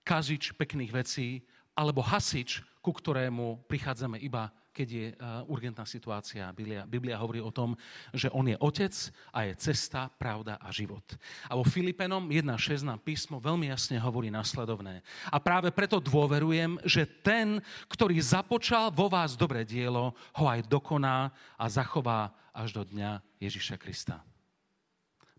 kazič 0.00 0.56
pekných 0.56 0.88
vecí, 0.88 1.44
alebo 1.76 2.00
hasič, 2.00 2.64
ku 2.86 2.94
ktorému 2.94 3.66
prichádzame 3.66 4.22
iba 4.22 4.54
keď 4.76 4.88
je 4.92 5.06
eh, 5.08 5.16
urgentná 5.48 5.88
situácia. 5.88 6.52
Biblia, 6.52 6.84
Biblia 6.84 7.16
hovorí 7.16 7.40
o 7.40 7.48
tom, 7.48 7.72
že 8.12 8.28
on 8.28 8.44
je 8.44 8.60
otec 8.60 8.92
a 9.32 9.48
je 9.48 9.56
cesta, 9.56 10.12
pravda 10.12 10.60
a 10.60 10.68
život. 10.68 11.00
A 11.48 11.56
vo 11.56 11.64
Filipenom 11.64 12.28
1.6 12.28 12.84
nám 12.84 13.00
písmo 13.00 13.40
veľmi 13.40 13.72
jasne 13.72 13.96
hovorí 13.96 14.28
následovné. 14.28 15.00
A 15.32 15.40
práve 15.40 15.72
preto 15.72 15.96
dôverujem, 15.96 16.76
že 16.84 17.08
ten, 17.08 17.64
ktorý 17.88 18.20
započal 18.20 18.92
vo 18.92 19.08
vás 19.08 19.32
dobré 19.32 19.64
dielo, 19.64 20.12
ho 20.36 20.44
aj 20.44 20.68
dokoná 20.68 21.32
a 21.56 21.64
zachová 21.72 22.36
až 22.52 22.76
do 22.76 22.84
dňa 22.84 23.24
Ježiša 23.40 23.80
Krista. 23.80 24.20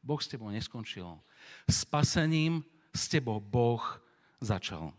Boh 0.02 0.18
s 0.18 0.26
tebou 0.26 0.50
neskončil. 0.50 1.06
Spasením 1.70 2.66
s 2.90 3.06
tebou 3.06 3.38
Boh 3.38 3.86
začal. 4.42 4.98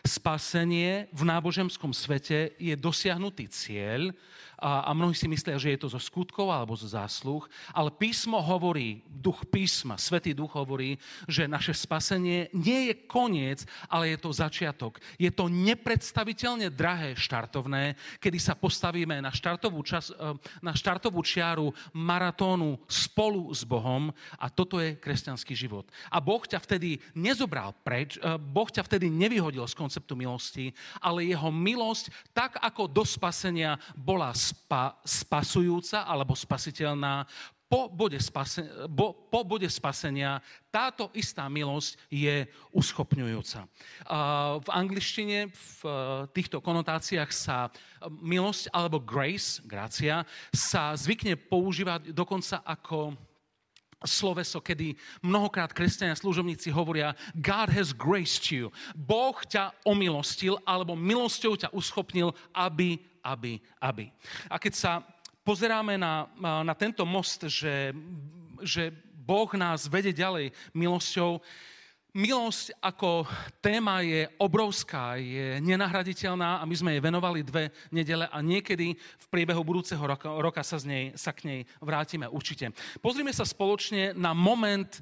Spasenie 0.00 1.12
v 1.12 1.22
náboženskom 1.28 1.92
svete 1.92 2.56
je 2.56 2.72
dosiahnutý 2.72 3.46
cieľ 3.52 4.16
a, 4.62 4.86
a 4.86 4.90
mnohí 4.94 5.18
si 5.18 5.26
myslia, 5.26 5.58
že 5.58 5.74
je 5.74 5.82
to 5.82 5.90
zo 5.90 5.98
skutkov 5.98 6.54
alebo 6.54 6.78
zo 6.78 6.86
zásluh, 6.86 7.42
ale 7.74 7.90
písmo 7.90 8.38
hovorí, 8.38 9.02
duch 9.10 9.42
písma, 9.50 9.98
svetý 9.98 10.30
duch 10.30 10.54
hovorí, 10.54 11.02
že 11.26 11.50
naše 11.50 11.74
spasenie 11.74 12.46
nie 12.54 12.86
je 12.86 12.94
koniec, 13.10 13.66
ale 13.90 14.14
je 14.14 14.18
to 14.22 14.30
začiatok. 14.30 15.02
Je 15.18 15.34
to 15.34 15.50
nepredstaviteľne 15.50 16.70
drahé 16.70 17.18
štartovné, 17.18 17.98
kedy 18.22 18.38
sa 18.38 18.54
postavíme 18.54 19.18
na 19.18 19.34
štartovú, 19.34 19.82
čas, 19.82 20.14
e, 20.14 20.38
na 20.62 20.70
štartovú 20.70 21.18
čiaru 21.26 21.74
maratónu 21.90 22.78
spolu 22.86 23.50
s 23.50 23.66
Bohom 23.66 24.14
a 24.38 24.46
toto 24.46 24.78
je 24.78 24.94
kresťanský 24.94 25.58
život. 25.58 25.90
A 26.06 26.22
Boh 26.22 26.46
ťa 26.46 26.62
vtedy 26.62 27.02
nezobral 27.18 27.74
preč, 27.82 28.14
e, 28.22 28.38
Boh 28.38 28.70
ťa 28.70 28.86
vtedy 28.86 29.10
nevyhodil 29.10 29.66
z 29.66 29.74
konceptu 29.74 30.14
milosti, 30.14 30.70
ale 31.02 31.26
jeho 31.26 31.50
milosť, 31.50 32.14
tak 32.30 32.62
ako 32.62 32.86
do 32.86 33.02
spasenia 33.02 33.74
bola 33.98 34.30
spa, 34.52 35.00
spasujúca 35.00 36.04
alebo 36.04 36.36
spasiteľná, 36.36 37.24
po 37.72 37.88
bode, 37.88 38.20
spase, 38.20 38.68
bo, 38.84 39.16
po 39.32 39.40
bode 39.48 39.64
spasenia 39.64 40.44
táto 40.68 41.08
istá 41.16 41.48
milosť 41.48 41.96
je 42.12 42.44
uschopňujúca. 42.68 43.64
V 44.60 44.68
angličtine 44.68 45.48
v 45.48 45.80
e, 45.80 45.90
týchto 46.36 46.60
konotáciách 46.60 47.32
sa 47.32 47.72
milosť 48.20 48.68
alebo 48.76 49.00
grace, 49.00 49.64
gracia, 49.64 50.28
sa 50.52 50.92
zvykne 50.92 51.32
používať 51.40 52.12
dokonca 52.12 52.60
ako 52.60 53.16
sloveso, 54.04 54.60
kedy 54.60 54.94
mnohokrát 55.22 55.72
kresťania 55.72 56.18
služobníci 56.18 56.70
hovoria 56.74 57.16
God 57.34 57.70
has 57.72 57.90
graced 57.94 58.50
you. 58.52 58.68
Boh 58.94 59.36
ťa 59.46 59.72
omilostil 59.86 60.58
alebo 60.66 60.98
milosťou 60.98 61.58
ťa 61.58 61.68
uschopnil, 61.72 62.34
aby, 62.54 62.98
aby, 63.22 63.58
aby. 63.78 64.10
A 64.50 64.58
keď 64.58 64.72
sa 64.74 64.92
pozeráme 65.42 65.98
na, 65.98 66.30
na 66.62 66.74
tento 66.74 67.02
most, 67.02 67.46
že, 67.50 67.90
že 68.62 68.94
Boh 69.22 69.50
nás 69.54 69.86
vede 69.86 70.10
ďalej 70.10 70.50
milosťou, 70.74 71.38
Milosť 72.12 72.76
ako 72.84 73.24
téma 73.64 74.04
je 74.04 74.28
obrovská, 74.36 75.16
je 75.16 75.56
nenahraditeľná 75.64 76.60
a 76.60 76.68
my 76.68 76.76
sme 76.76 76.92
jej 76.92 77.00
venovali 77.00 77.40
dve 77.40 77.72
nedele 77.88 78.28
a 78.28 78.36
niekedy 78.44 78.92
v 78.92 79.26
priebehu 79.32 79.64
budúceho 79.64 80.04
roka, 80.04 80.28
roka 80.28 80.60
sa, 80.60 80.76
z 80.76 80.92
nej, 80.92 81.04
sa 81.16 81.32
k 81.32 81.48
nej 81.48 81.60
vrátime 81.80 82.28
určite. 82.28 82.68
Pozrime 83.00 83.32
sa 83.32 83.48
spoločne 83.48 84.12
na 84.12 84.36
moment 84.36 85.00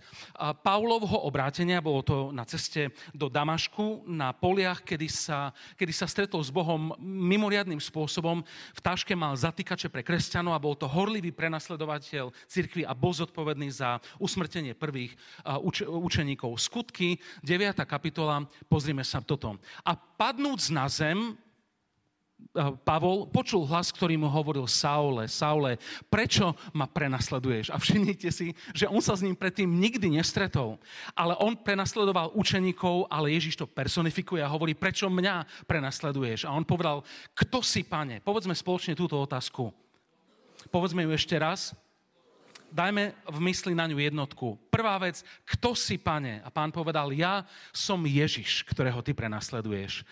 Pavlovho 0.62 1.26
obrátenia, 1.26 1.82
bolo 1.82 2.06
to 2.06 2.16
na 2.30 2.46
ceste 2.46 2.94
do 3.10 3.26
Damašku, 3.26 4.06
na 4.06 4.30
poliach, 4.30 4.86
kedy 4.86 5.10
sa, 5.10 5.50
kedy 5.74 5.90
sa 5.90 6.06
stretol 6.06 6.46
s 6.46 6.54
Bohom 6.54 6.94
mimoriadným 7.02 7.82
spôsobom. 7.82 8.46
V 8.70 8.80
táške 8.86 9.18
mal 9.18 9.34
zatýkače 9.34 9.90
pre 9.90 10.06
kresťanov 10.06 10.54
a 10.54 10.62
bol 10.62 10.78
to 10.78 10.86
horlivý 10.86 11.34
prenasledovateľ 11.34 12.30
cirkvi 12.46 12.86
a 12.86 12.94
bol 12.94 13.10
zodpovedný 13.10 13.66
za 13.66 13.98
usmrtenie 14.22 14.78
prvých 14.78 15.18
uč, 15.58 15.82
učeníkov. 15.82 16.54
Skutky 16.54 16.99
skutky, 17.00 17.16
9. 17.40 17.80
kapitola, 17.88 18.44
pozrime 18.68 19.00
sa 19.00 19.24
toto. 19.24 19.56
A 19.88 19.96
padnúc 19.96 20.68
na 20.68 20.84
zem, 20.84 21.32
Pavol 22.88 23.28
počul 23.28 23.68
hlas, 23.68 23.92
ktorý 23.92 24.16
mu 24.16 24.24
hovoril 24.24 24.64
Saule, 24.64 25.28
Saule, 25.28 25.76
prečo 26.08 26.56
ma 26.72 26.88
prenasleduješ? 26.88 27.68
A 27.68 27.76
všimnite 27.76 28.32
si, 28.32 28.56
že 28.72 28.88
on 28.88 29.04
sa 29.04 29.12
s 29.12 29.20
ním 29.20 29.36
predtým 29.36 29.68
nikdy 29.68 30.08
nestretol. 30.16 30.80
Ale 31.12 31.36
on 31.36 31.52
prenasledoval 31.52 32.32
učeníkov, 32.32 33.12
ale 33.12 33.36
Ježiš 33.36 33.60
to 33.60 33.68
personifikuje 33.68 34.40
a 34.40 34.48
hovorí, 34.48 34.72
prečo 34.72 35.12
mňa 35.12 35.68
prenasleduješ? 35.68 36.48
A 36.48 36.56
on 36.56 36.64
povedal, 36.64 37.04
kto 37.36 37.60
si, 37.60 37.84
pane? 37.84 38.24
Povedzme 38.24 38.56
spoločne 38.56 38.96
túto 38.96 39.20
otázku. 39.20 39.68
Povedzme 40.72 41.04
ju 41.04 41.12
ešte 41.12 41.36
raz 41.36 41.76
dajme 42.70 43.12
v 43.26 43.38
mysli 43.50 43.74
na 43.74 43.86
ňu 43.86 43.98
jednotku. 43.98 44.56
Prvá 44.70 44.96
vec, 44.98 45.22
kto 45.44 45.74
si, 45.76 45.98
pane? 46.00 46.40
A 46.40 46.48
pán 46.48 46.70
povedal, 46.70 47.12
ja 47.12 47.44
som 47.74 48.00
Ježiš, 48.02 48.64
ktorého 48.66 49.02
ty 49.02 49.12
prenasleduješ. 49.12 50.06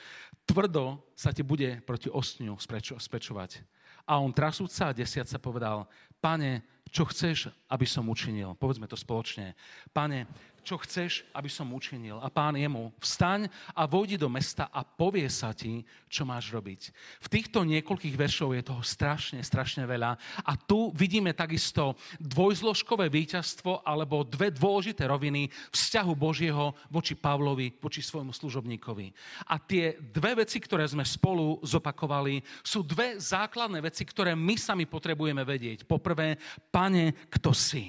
Tvrdo 0.45 1.01
sa 1.17 1.33
ti 1.33 1.47
bude 1.47 1.81
proti 1.85 2.11
ostňu 2.11 2.59
spečovať. 2.99 3.63
A 4.09 4.17
on 4.17 4.33
trasúca 4.33 4.89
a 4.89 4.97
desiat 4.97 5.29
sa 5.29 5.37
povedal, 5.37 5.85
pane, 6.19 6.65
čo 6.89 7.05
chceš, 7.05 7.53
aby 7.69 7.85
som 7.85 8.09
učinil? 8.09 8.57
Povedzme 8.57 8.89
to 8.89 8.97
spoločne. 8.97 9.53
Pane, 9.93 10.25
čo 10.69 10.77
chceš, 10.85 11.25
aby 11.33 11.49
som 11.49 11.73
učinil. 11.73 12.21
A 12.21 12.29
pán 12.29 12.53
jemu, 12.53 12.93
vstaň 13.01 13.49
a 13.73 13.89
vojdi 13.89 14.21
do 14.21 14.29
mesta 14.29 14.69
a 14.69 14.85
povie 14.85 15.25
sa 15.33 15.57
ti, 15.57 15.81
čo 16.13 16.29
máš 16.29 16.53
robiť. 16.53 16.93
V 17.25 17.33
týchto 17.33 17.65
niekoľkých 17.65 18.13
veršov 18.13 18.53
je 18.53 18.69
toho 18.69 18.85
strašne, 18.85 19.41
strašne 19.41 19.89
veľa. 19.89 20.21
A 20.45 20.53
tu 20.61 20.93
vidíme 20.93 21.33
takisto 21.33 21.97
dvojzložkové 22.21 23.09
víťazstvo 23.09 23.81
alebo 23.81 24.29
dve 24.29 24.53
dôležité 24.53 25.09
roviny 25.09 25.49
vzťahu 25.73 26.13
Božieho 26.13 26.77
voči 26.93 27.17
Pavlovi, 27.17 27.73
voči 27.81 28.05
svojmu 28.05 28.37
služobníkovi. 28.37 29.09
A 29.49 29.57
tie 29.57 29.97
dve 29.97 30.45
veci, 30.45 30.61
ktoré 30.61 30.85
sme 30.85 31.09
spolu 31.09 31.65
zopakovali, 31.65 32.45
sú 32.61 32.85
dve 32.85 33.17
základné 33.17 33.81
veci, 33.81 34.05
ktoré 34.05 34.37
my 34.37 34.53
sami 34.61 34.85
potrebujeme 34.85 35.41
vedieť. 35.49 35.89
Poprvé, 35.89 36.37
pane, 36.69 37.17
kto 37.33 37.57
si? 37.57 37.89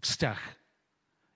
Vzťah. 0.00 0.40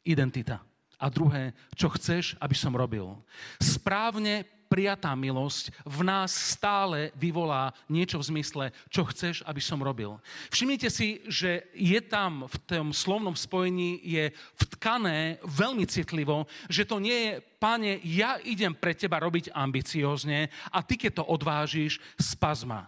Identita 0.09 0.70
a 1.01 1.09
druhé, 1.09 1.57
čo 1.73 1.89
chceš, 1.89 2.37
aby 2.37 2.53
som 2.53 2.77
robil. 2.77 3.17
Správne 3.57 4.45
prijatá 4.71 5.19
milosť 5.19 5.75
v 5.83 6.07
nás 6.07 6.31
stále 6.31 7.11
vyvolá 7.19 7.75
niečo 7.91 8.23
v 8.23 8.29
zmysle, 8.31 8.65
čo 8.87 9.03
chceš, 9.11 9.43
aby 9.43 9.59
som 9.59 9.83
robil. 9.83 10.15
Všimnite 10.55 10.87
si, 10.95 11.27
že 11.27 11.67
je 11.75 11.99
tam 11.99 12.47
v 12.47 12.57
tom 12.71 12.95
slovnom 12.95 13.35
spojení 13.35 13.99
je 13.99 14.31
vtkané 14.63 15.43
veľmi 15.43 15.83
citlivo, 15.91 16.47
že 16.71 16.87
to 16.87 17.03
nie 17.03 17.19
je, 17.19 17.33
pane, 17.59 17.99
ja 18.07 18.39
idem 18.47 18.71
pre 18.71 18.95
teba 18.95 19.19
robiť 19.19 19.51
ambiciozne 19.51 20.47
a 20.71 20.79
ty, 20.87 20.95
keď 20.95 21.19
to 21.19 21.25
odvážiš, 21.27 21.99
spazma. 22.15 22.87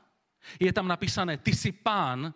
Je 0.62 0.71
tam 0.71 0.87
napísané, 0.87 1.35
ty 1.38 1.50
si 1.50 1.75
pán, 1.75 2.31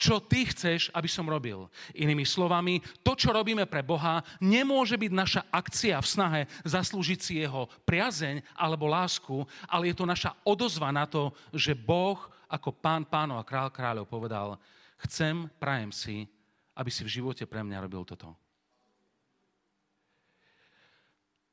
čo 0.00 0.16
ty 0.16 0.48
chceš, 0.48 0.88
aby 0.96 1.04
som 1.04 1.28
robil. 1.28 1.68
Inými 1.92 2.24
slovami, 2.24 2.80
to, 3.04 3.12
čo 3.12 3.36
robíme 3.36 3.68
pre 3.68 3.84
Boha, 3.84 4.24
nemôže 4.40 4.96
byť 4.96 5.12
naša 5.12 5.42
akcia 5.52 6.00
v 6.00 6.08
snahe 6.08 6.40
zaslúžiť 6.64 7.20
si 7.20 7.44
jeho 7.44 7.68
priazeň 7.84 8.40
alebo 8.56 8.88
lásku, 8.88 9.44
ale 9.68 9.92
je 9.92 10.00
to 10.00 10.08
naša 10.08 10.32
odozva 10.40 10.88
na 10.88 11.04
to, 11.04 11.36
že 11.52 11.76
Boh 11.76 12.16
ako 12.48 12.72
pán 12.72 13.04
pánov 13.04 13.36
a 13.36 13.44
král 13.44 13.68
kráľov 13.68 14.08
povedal, 14.08 14.56
chcem, 15.04 15.52
prajem 15.60 15.92
si, 15.92 16.16
aby 16.72 16.88
si 16.88 17.04
v 17.04 17.20
živote 17.20 17.44
pre 17.44 17.60
mňa 17.60 17.84
robil 17.84 18.00
toto. 18.08 18.32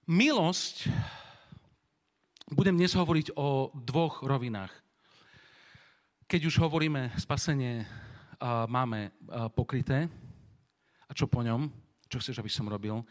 Milosť, 0.08 0.88
budem 2.48 2.80
dnes 2.80 2.96
hovoriť 2.96 3.36
o 3.36 3.75
dvoch 3.75 4.24
rovinách. 4.24 4.72
Keď 6.32 6.48
už 6.48 6.63
hovoríme 6.63 7.12
spasenie 7.20 7.84
máme 8.70 9.12
pokryté 9.58 10.06
a 11.08 11.12
čo 11.13 11.25
po 11.25 11.41
ňom, 11.41 11.72
čo 12.08 12.20
chceš, 12.22 12.39
aby 12.39 12.51
som 12.51 12.70
robil. 12.70 13.01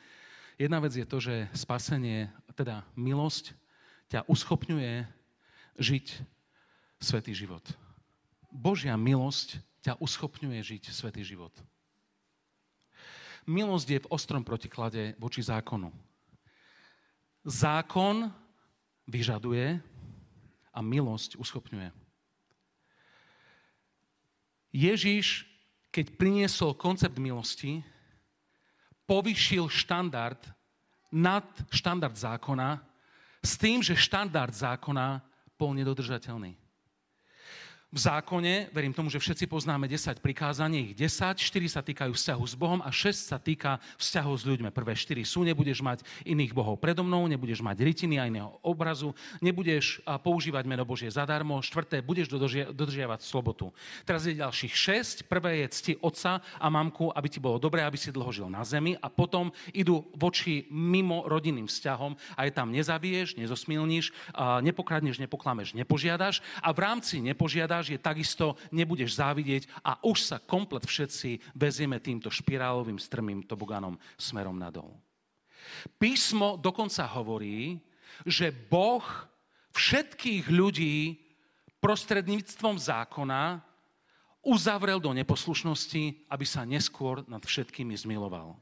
Jedna 0.56 0.80
vec 0.80 0.96
je 0.96 1.04
to, 1.04 1.20
že 1.20 1.50
spasenie, 1.52 2.32
teda 2.56 2.80
milosť, 2.96 3.52
ťa 4.08 4.24
uschopňuje 4.30 5.04
žiť 5.76 6.06
svetý 7.02 7.36
život. 7.36 7.62
Božia 8.48 8.96
milosť 8.96 9.60
ťa 9.84 10.00
uschopňuje 10.00 10.60
žiť 10.62 10.82
svetý 10.94 11.20
život. 11.20 11.52
Milosť 13.44 13.88
je 13.90 14.00
v 14.02 14.10
ostrom 14.10 14.42
protiklade 14.42 15.12
voči 15.20 15.44
zákonu. 15.44 15.92
Zákon 17.44 18.32
vyžaduje 19.06 19.78
a 20.74 20.78
milosť 20.82 21.38
uschopňuje. 21.38 22.05
Ježíš, 24.76 25.48
keď 25.88 26.12
priniesol 26.20 26.76
koncept 26.76 27.16
milosti, 27.16 27.80
povyšil 29.08 29.72
štandard 29.72 30.36
nad 31.08 31.48
štandard 31.72 32.12
zákona 32.12 32.84
s 33.40 33.56
tým, 33.56 33.80
že 33.80 33.96
štandard 33.96 34.52
zákona 34.52 35.24
bol 35.56 35.72
nedodržateľný 35.72 36.65
v 37.86 38.02
zákone, 38.02 38.74
verím 38.74 38.90
tomu, 38.90 39.06
že 39.14 39.22
všetci 39.22 39.46
poznáme 39.46 39.86
10 39.86 40.18
prikázaní, 40.18 40.90
ich 40.90 40.98
10, 40.98 41.38
4 41.38 41.70
sa 41.70 41.86
týkajú 41.86 42.18
vzťahu 42.18 42.42
s 42.42 42.54
Bohom 42.58 42.82
a 42.82 42.90
6 42.90 43.30
sa 43.30 43.38
týka 43.38 43.78
vzťahu 44.02 44.32
s 44.34 44.42
ľuďmi. 44.42 44.74
Prvé 44.74 44.98
4 44.98 45.22
sú, 45.22 45.46
nebudeš 45.46 45.86
mať 45.86 46.02
iných 46.26 46.50
bohov 46.50 46.82
predo 46.82 47.06
mnou, 47.06 47.30
nebudeš 47.30 47.62
mať 47.62 47.86
rytiny 47.86 48.18
a 48.18 48.26
iného 48.26 48.58
obrazu, 48.58 49.14
nebudeš 49.38 50.02
používať 50.02 50.66
meno 50.66 50.82
Božie 50.82 51.06
zadarmo, 51.14 51.62
štvrté, 51.62 52.02
budeš 52.02 52.26
dodržiavať 52.74 53.22
slobotu. 53.22 53.70
Teraz 54.02 54.26
je 54.26 54.34
ďalších 54.34 54.74
6, 55.22 55.30
prvé 55.30 55.62
je 55.62 55.66
cti 55.78 55.92
otca 56.02 56.42
a 56.42 56.66
mamku, 56.66 57.14
aby 57.14 57.30
ti 57.30 57.38
bolo 57.38 57.62
dobré, 57.62 57.86
aby 57.86 57.94
si 57.94 58.10
dlho 58.10 58.34
žil 58.34 58.50
na 58.50 58.66
zemi 58.66 58.98
a 58.98 59.06
potom 59.06 59.54
idú 59.70 60.10
voči 60.18 60.66
mimo 60.74 61.22
rodinným 61.30 61.70
vzťahom 61.70 62.18
a 62.34 62.50
je 62.50 62.52
tam 62.52 62.74
nezabiješ, 62.74 63.38
nezosmilníš, 63.38 64.10
nepokradneš, 64.66 65.22
nepoklameš, 65.22 65.78
nepožiadaš 65.78 66.42
a 66.58 66.74
v 66.74 66.82
rámci 66.82 67.22
nepožiadaš 67.22 67.75
je 67.84 67.98
takisto 68.00 68.56
nebudeš 68.72 69.20
závidieť 69.20 69.68
a 69.84 70.00
už 70.00 70.24
sa 70.24 70.36
komplet 70.40 70.88
všetci 70.88 71.52
vezieme 71.52 72.00
týmto 72.00 72.32
špirálovým 72.32 72.96
strmým 72.96 73.44
toboganom 73.44 74.00
smerom 74.16 74.56
nadol. 74.56 74.96
Písmo 76.00 76.56
dokonca 76.56 77.04
hovorí, 77.12 77.76
že 78.24 78.48
Boh 78.54 79.04
všetkých 79.76 80.48
ľudí 80.48 81.20
prostredníctvom 81.82 82.80
zákona 82.80 83.60
uzavrel 84.46 85.02
do 85.02 85.10
neposlušnosti, 85.12 86.30
aby 86.30 86.44
sa 86.46 86.62
neskôr 86.62 87.26
nad 87.26 87.42
všetkými 87.42 87.92
zmiloval. 87.98 88.56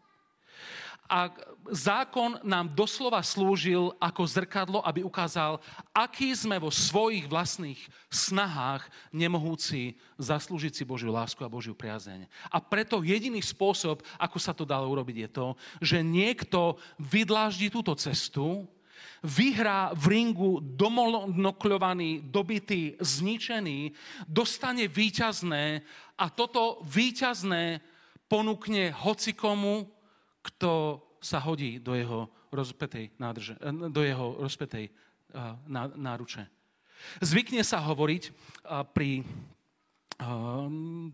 A 1.04 1.28
zákon 1.68 2.40
nám 2.40 2.72
doslova 2.72 3.20
slúžil 3.20 3.92
ako 4.00 4.24
zrkadlo, 4.24 4.80
aby 4.80 5.04
ukázal, 5.04 5.60
aký 5.92 6.32
sme 6.32 6.56
vo 6.56 6.72
svojich 6.72 7.28
vlastných 7.28 7.76
snahách 8.08 8.88
nemohúci 9.12 10.00
zaslúžiť 10.16 10.72
si 10.72 10.84
Božiu 10.88 11.12
lásku 11.12 11.44
a 11.44 11.52
Božiu 11.52 11.76
priazeň. 11.76 12.24
A 12.48 12.56
preto 12.56 13.04
jediný 13.04 13.44
spôsob, 13.44 14.00
ako 14.16 14.38
sa 14.40 14.56
to 14.56 14.64
dalo 14.64 14.88
urobiť, 14.88 15.16
je 15.28 15.30
to, 15.30 15.46
že 15.84 15.98
niekto 16.00 16.80
vydláždi 16.96 17.68
túto 17.68 17.92
cestu, 18.00 18.64
vyhrá 19.24 19.92
v 19.96 20.04
ringu 20.20 20.60
domonokľovaný, 20.60 22.28
dobitý, 22.28 23.00
zničený, 23.00 23.92
dostane 24.28 24.84
výťazné 24.84 25.80
a 26.20 26.24
toto 26.28 26.84
výťazné 26.84 27.80
ponúkne 28.28 28.92
hocikomu, 28.92 29.93
kto 30.44 31.00
sa 31.24 31.40
hodí 31.40 31.80
do 31.80 31.96
jeho 31.96 32.28
rozpetej, 32.52 33.16
nádrže, 33.16 33.56
do 33.88 34.04
jeho 34.04 34.36
rozpetej 34.44 34.92
náruče. 35.96 36.44
Zvykne 37.24 37.64
sa 37.64 37.80
hovoriť 37.82 38.22
pri 38.92 39.24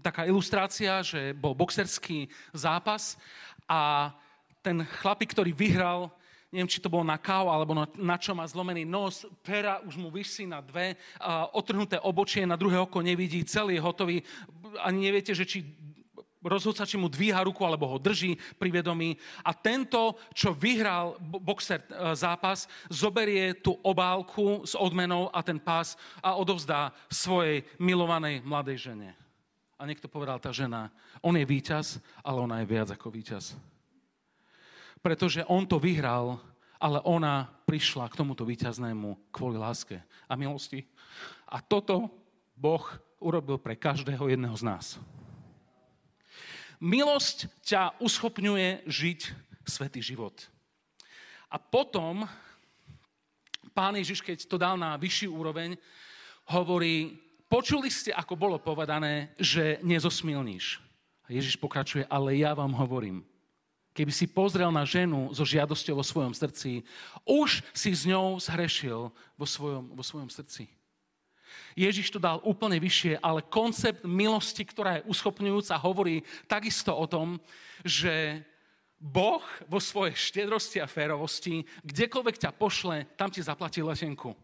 taká 0.05 0.29
ilustrácia, 0.29 1.01
že 1.01 1.33
bol 1.33 1.57
boxerský 1.57 2.29
zápas 2.53 3.17
a 3.65 4.13
ten 4.61 4.85
chlapík, 5.01 5.33
ktorý 5.33 5.57
vyhral, 5.57 6.13
neviem, 6.53 6.69
či 6.69 6.85
to 6.85 6.93
bolo 6.93 7.01
na 7.01 7.17
káv, 7.17 7.49
alebo 7.49 7.73
na, 7.73 7.89
na 7.97 8.21
čo 8.21 8.37
má 8.37 8.45
zlomený 8.45 8.85
nos, 8.85 9.25
pera 9.41 9.81
už 9.81 9.97
mu 9.97 10.13
vysí 10.13 10.45
na 10.45 10.61
dve, 10.61 11.01
a 11.17 11.49
otrhnuté 11.57 11.97
obočie, 11.97 12.45
na 12.45 12.61
druhé 12.61 12.77
oko 12.77 13.01
nevidí, 13.01 13.41
celý 13.49 13.81
je 13.81 13.87
hotový, 13.87 14.21
ani 14.85 15.09
neviete, 15.09 15.33
že 15.33 15.49
či 15.49 15.65
rozhodca, 16.45 16.89
či 16.89 16.97
mu 16.97 17.13
dvíha 17.13 17.45
ruku 17.45 17.61
alebo 17.65 17.85
ho 17.89 18.01
drží 18.01 18.37
pri 18.57 18.73
vedomí. 18.73 19.17
A 19.45 19.53
tento, 19.53 20.17
čo 20.33 20.57
vyhral 20.57 21.21
boxer 21.21 21.85
e, 21.85 22.17
zápas, 22.17 22.65
zoberie 22.89 23.53
tú 23.61 23.77
obálku 23.85 24.65
s 24.65 24.73
odmenou 24.73 25.29
a 25.29 25.45
ten 25.45 25.61
pás 25.61 26.01
a 26.25 26.37
odovzdá 26.37 26.97
svojej 27.13 27.65
milovanej 27.77 28.41
mladej 28.41 28.93
žene. 28.93 29.13
A 29.81 29.89
niekto 29.89 30.13
povedal 30.13 30.37
tá 30.37 30.53
žena, 30.53 30.93
on 31.25 31.37
je 31.37 31.45
víťaz, 31.45 32.01
ale 32.21 32.45
ona 32.45 32.61
je 32.61 32.69
viac 32.69 32.89
ako 32.93 33.09
víťaz. 33.09 33.57
Pretože 35.01 35.45
on 35.49 35.65
to 35.65 35.81
vyhral, 35.81 36.37
ale 36.77 37.01
ona 37.05 37.49
prišla 37.65 38.09
k 38.09 38.19
tomuto 38.21 38.45
víťaznému 38.45 39.33
kvôli 39.33 39.57
láske 39.57 40.01
a 40.29 40.37
milosti. 40.37 40.85
A 41.49 41.65
toto 41.65 42.13
Boh 42.57 42.85
urobil 43.21 43.57
pre 43.57 43.77
každého 43.77 44.29
jedného 44.29 44.57
z 44.57 44.65
nás. 44.65 44.87
Milosť 46.81 47.53
ťa 47.61 48.01
uschopňuje 48.01 48.89
žiť 48.89 49.21
svetý 49.69 50.01
život. 50.01 50.33
A 51.53 51.61
potom 51.61 52.25
pán 53.77 54.01
Ježiš, 54.01 54.25
keď 54.25 54.49
to 54.49 54.57
dal 54.57 54.81
na 54.81 54.97
vyšší 54.97 55.29
úroveň, 55.29 55.77
hovorí, 56.49 57.21
počuli 57.53 57.93
ste, 57.93 58.17
ako 58.17 58.35
bolo 58.35 58.57
povedané, 58.57 59.37
že 59.37 59.77
nezosmilníš. 59.85 60.81
A 61.29 61.37
Ježiš 61.37 61.61
pokračuje, 61.61 62.09
ale 62.09 62.41
ja 62.41 62.57
vám 62.57 62.73
hovorím, 62.73 63.23
keby 63.93 64.13
si 64.17 64.25
pozrel 64.25 64.73
na 64.73 64.89
ženu 64.89 65.29
so 65.37 65.45
žiadosťou 65.45 66.01
vo 66.01 66.07
svojom 66.07 66.33
srdci, 66.33 66.81
už 67.29 67.61
si 67.77 67.93
s 67.93 68.09
ňou 68.09 68.41
zhrešil 68.41 69.13
vo 69.37 69.47
svojom, 69.47 69.93
vo 69.93 70.03
svojom 70.03 70.33
srdci. 70.33 70.80
Ježiš 71.79 72.13
to 72.13 72.19
dal 72.23 72.43
úplne 72.43 72.77
vyššie, 72.77 73.19
ale 73.23 73.47
koncept 73.47 74.03
milosti, 74.05 74.67
ktorá 74.67 75.01
je 75.01 75.07
uschopňujúca, 75.09 75.83
hovorí 75.83 76.23
takisto 76.51 76.93
o 76.93 77.07
tom, 77.07 77.39
že 77.85 78.45
Boh 79.01 79.41
vo 79.65 79.81
svojej 79.81 80.13
štedrosti 80.13 80.77
a 80.77 80.85
férovosti, 80.85 81.65
kdekoľvek 81.89 82.37
ťa 82.37 82.51
pošle, 82.53 83.09
tam 83.17 83.33
ti 83.33 83.41
zaplatí 83.41 83.81
letenku. 83.81 84.37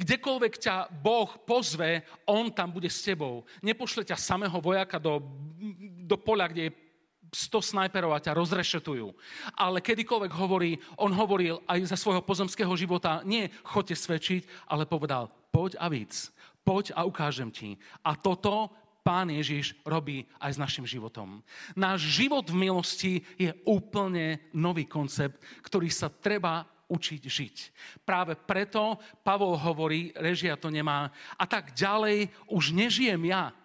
Kdekoľvek 0.00 0.54
ťa 0.56 0.88
Boh 0.88 1.28
pozve, 1.44 2.08
On 2.24 2.48
tam 2.48 2.72
bude 2.72 2.88
s 2.88 3.04
tebou. 3.04 3.44
Nepošle 3.60 4.08
ťa 4.08 4.16
samého 4.16 4.56
vojaka 4.64 4.96
do, 4.96 5.20
do 6.08 6.16
poľa, 6.16 6.48
kde 6.48 6.62
je 6.72 6.76
100 7.30 7.60
snajperov 7.60 8.16
a 8.16 8.22
ťa 8.24 8.36
rozrešetujú. 8.36 9.12
Ale 9.56 9.84
kedykoľvek 9.84 10.32
hovorí, 10.32 10.80
on 10.96 11.12
hovoril 11.12 11.60
aj 11.68 11.92
za 11.92 11.96
svojho 12.00 12.24
pozemského 12.24 12.72
života, 12.76 13.24
nie 13.24 13.52
choďte 13.64 13.96
svedčiť, 13.96 14.42
ale 14.72 14.88
povedal, 14.88 15.28
poď 15.52 15.76
a 15.80 15.88
víc 15.92 16.32
poď 16.68 16.92
a 16.92 17.08
ukážem 17.08 17.48
ti. 17.48 17.80
A 18.04 18.12
toto 18.12 18.68
Pán 19.00 19.32
Ježiš 19.32 19.72
robí 19.88 20.28
aj 20.36 20.52
s 20.52 20.60
našim 20.60 20.84
životom. 20.84 21.40
Náš 21.72 22.12
život 22.12 22.44
v 22.44 22.60
milosti 22.68 23.12
je 23.40 23.56
úplne 23.64 24.36
nový 24.52 24.84
koncept, 24.84 25.40
ktorý 25.64 25.88
sa 25.88 26.12
treba 26.12 26.68
učiť 26.92 27.22
žiť. 27.24 27.56
Práve 28.04 28.36
preto 28.36 29.00
Pavol 29.24 29.56
hovorí, 29.56 30.12
režia 30.12 30.60
to 30.60 30.68
nemá, 30.68 31.08
a 31.40 31.44
tak 31.48 31.72
ďalej 31.72 32.28
už 32.52 32.76
nežijem 32.76 33.32
ja, 33.32 33.56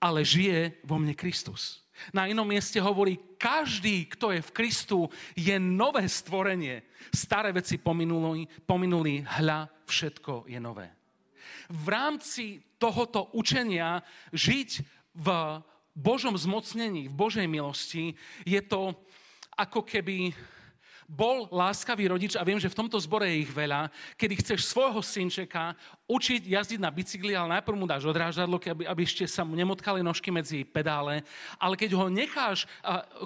ale 0.00 0.24
žije 0.24 0.80
vo 0.88 0.96
mne 0.96 1.12
Kristus. 1.12 1.84
Na 2.12 2.26
inom 2.26 2.48
mieste 2.48 2.80
hovorí, 2.80 3.18
každý, 3.36 4.08
kto 4.10 4.32
je 4.34 4.40
v 4.40 4.54
Kristu, 4.54 4.98
je 5.36 5.56
nové 5.58 6.08
stvorenie. 6.08 6.82
Staré 7.12 7.52
veci 7.52 7.80
pominuli, 7.80 8.48
pominuli 8.64 9.22
hľa, 9.22 9.68
všetko 9.86 10.48
je 10.48 10.60
nové 10.60 11.00
v 11.70 11.86
rámci 11.86 12.44
tohoto 12.82 13.30
učenia 13.38 14.02
žiť 14.34 14.70
v 15.14 15.28
Božom 15.94 16.34
zmocnení, 16.34 17.06
v 17.06 17.14
Božej 17.14 17.46
milosti, 17.46 18.18
je 18.42 18.60
to 18.62 18.94
ako 19.54 19.86
keby 19.86 20.34
bol 21.10 21.50
láskavý 21.50 22.06
rodič 22.06 22.38
a 22.38 22.46
viem, 22.46 22.62
že 22.62 22.70
v 22.70 22.78
tomto 22.78 22.94
zbore 23.02 23.26
je 23.26 23.42
ich 23.42 23.50
veľa, 23.50 23.90
kedy 24.14 24.34
chceš 24.38 24.70
svojho 24.70 25.02
synčeka 25.02 25.74
učiť 26.06 26.46
jazdiť 26.46 26.78
na 26.78 26.94
bicykli, 26.94 27.34
ale 27.34 27.58
najprv 27.58 27.74
mu 27.74 27.86
dáš 27.90 28.06
odrážadlo, 28.06 28.62
aby, 28.62 28.86
aby 28.86 29.02
ešte 29.02 29.26
sa 29.26 29.42
mu 29.42 29.58
nemotkali 29.58 30.06
nožky 30.06 30.30
medzi 30.30 30.62
pedále, 30.62 31.26
ale 31.58 31.74
keď 31.74 31.98
ho 31.98 32.06
necháš 32.06 32.70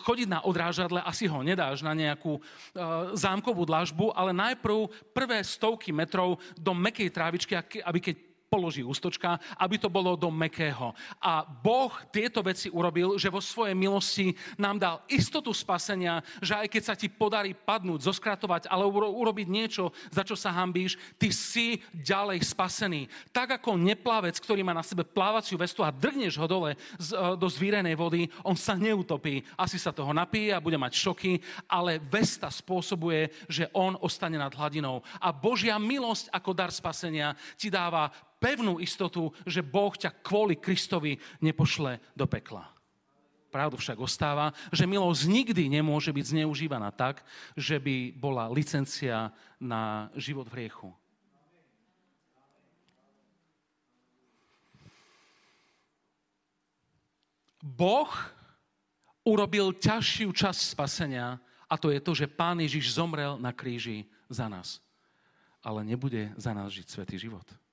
chodiť 0.00 0.28
na 0.32 0.40
odrážadle, 0.40 1.04
asi 1.04 1.28
ho 1.28 1.44
nedáš 1.44 1.84
na 1.84 1.92
nejakú 1.92 2.40
uh, 2.40 2.42
zámkovú 3.12 3.68
dlažbu, 3.68 4.16
ale 4.16 4.32
najprv 4.32 4.88
prvé 5.12 5.44
stovky 5.44 5.92
metrov 5.92 6.40
do 6.56 6.72
mekej 6.72 7.12
trávičky, 7.12 7.52
aby 7.84 8.00
keď 8.00 8.33
položí 8.54 8.86
ústočka, 8.86 9.42
aby 9.58 9.82
to 9.82 9.90
bolo 9.90 10.14
do 10.14 10.30
mekého. 10.30 10.94
A 11.18 11.42
Boh 11.42 11.90
tieto 12.14 12.38
veci 12.38 12.70
urobil, 12.70 13.18
že 13.18 13.26
vo 13.26 13.42
svojej 13.42 13.74
milosti 13.74 14.30
nám 14.54 14.78
dal 14.78 14.96
istotu 15.10 15.50
spasenia, 15.50 16.22
že 16.38 16.54
aj 16.54 16.70
keď 16.70 16.82
sa 16.86 16.94
ti 16.94 17.10
podarí 17.10 17.50
padnúť, 17.50 18.06
zoskratovať, 18.06 18.70
ale 18.70 18.86
urobiť 18.86 19.50
niečo, 19.50 19.90
za 20.14 20.22
čo 20.22 20.38
sa 20.38 20.54
hambíš, 20.54 20.94
ty 21.18 21.34
si 21.34 21.82
ďalej 21.90 22.46
spasený. 22.46 23.10
Tak 23.34 23.58
ako 23.58 23.74
neplavec, 23.74 24.38
ktorý 24.38 24.62
má 24.62 24.70
na 24.70 24.86
sebe 24.86 25.02
plávaciu 25.02 25.58
vestu 25.58 25.82
a 25.82 25.90
drgneš 25.90 26.38
ho 26.38 26.46
dole 26.46 26.78
do 27.34 27.48
zvírenej 27.50 27.98
vody, 27.98 28.30
on 28.46 28.54
sa 28.54 28.78
neutopí. 28.78 29.42
Asi 29.58 29.82
sa 29.82 29.90
toho 29.90 30.14
napije 30.14 30.54
a 30.54 30.62
bude 30.62 30.78
mať 30.78 30.94
šoky, 30.94 31.42
ale 31.66 31.98
vesta 31.98 32.46
spôsobuje, 32.54 33.34
že 33.50 33.66
on 33.74 33.98
ostane 33.98 34.38
nad 34.38 34.54
hladinou. 34.54 35.02
A 35.18 35.34
Božia 35.34 35.74
milosť 35.80 36.30
ako 36.30 36.50
dar 36.54 36.70
spasenia 36.70 37.34
ti 37.58 37.72
dáva 37.72 38.12
pevnú 38.44 38.76
istotu, 38.76 39.32
že 39.48 39.64
Boh 39.64 39.96
ťa 39.96 40.12
kvôli 40.20 40.60
Kristovi 40.60 41.16
nepošle 41.40 41.96
do 42.12 42.28
pekla. 42.28 42.68
Pravdu 43.48 43.80
však 43.80 43.96
ostáva, 43.96 44.52
že 44.68 44.84
milosť 44.84 45.24
nikdy 45.24 45.64
nemôže 45.72 46.12
byť 46.12 46.36
zneužívaná 46.36 46.92
tak, 46.92 47.24
že 47.56 47.80
by 47.80 48.12
bola 48.12 48.52
licencia 48.52 49.32
na 49.56 50.12
život 50.12 50.44
v 50.52 50.54
hriechu. 50.60 50.92
Boh 57.64 58.12
urobil 59.24 59.72
ťažšiu 59.72 60.36
časť 60.36 60.76
spasenia 60.76 61.40
a 61.64 61.80
to 61.80 61.88
je 61.88 61.96
to, 61.96 62.12
že 62.12 62.28
Pán 62.28 62.60
Ježiš 62.60 62.92
zomrel 62.92 63.40
na 63.40 63.56
kríži 63.56 64.04
za 64.28 64.52
nás. 64.52 64.84
Ale 65.64 65.80
nebude 65.80 66.28
za 66.36 66.52
nás 66.52 66.68
žiť 66.76 66.86
svetý 66.92 67.16
život. 67.16 67.63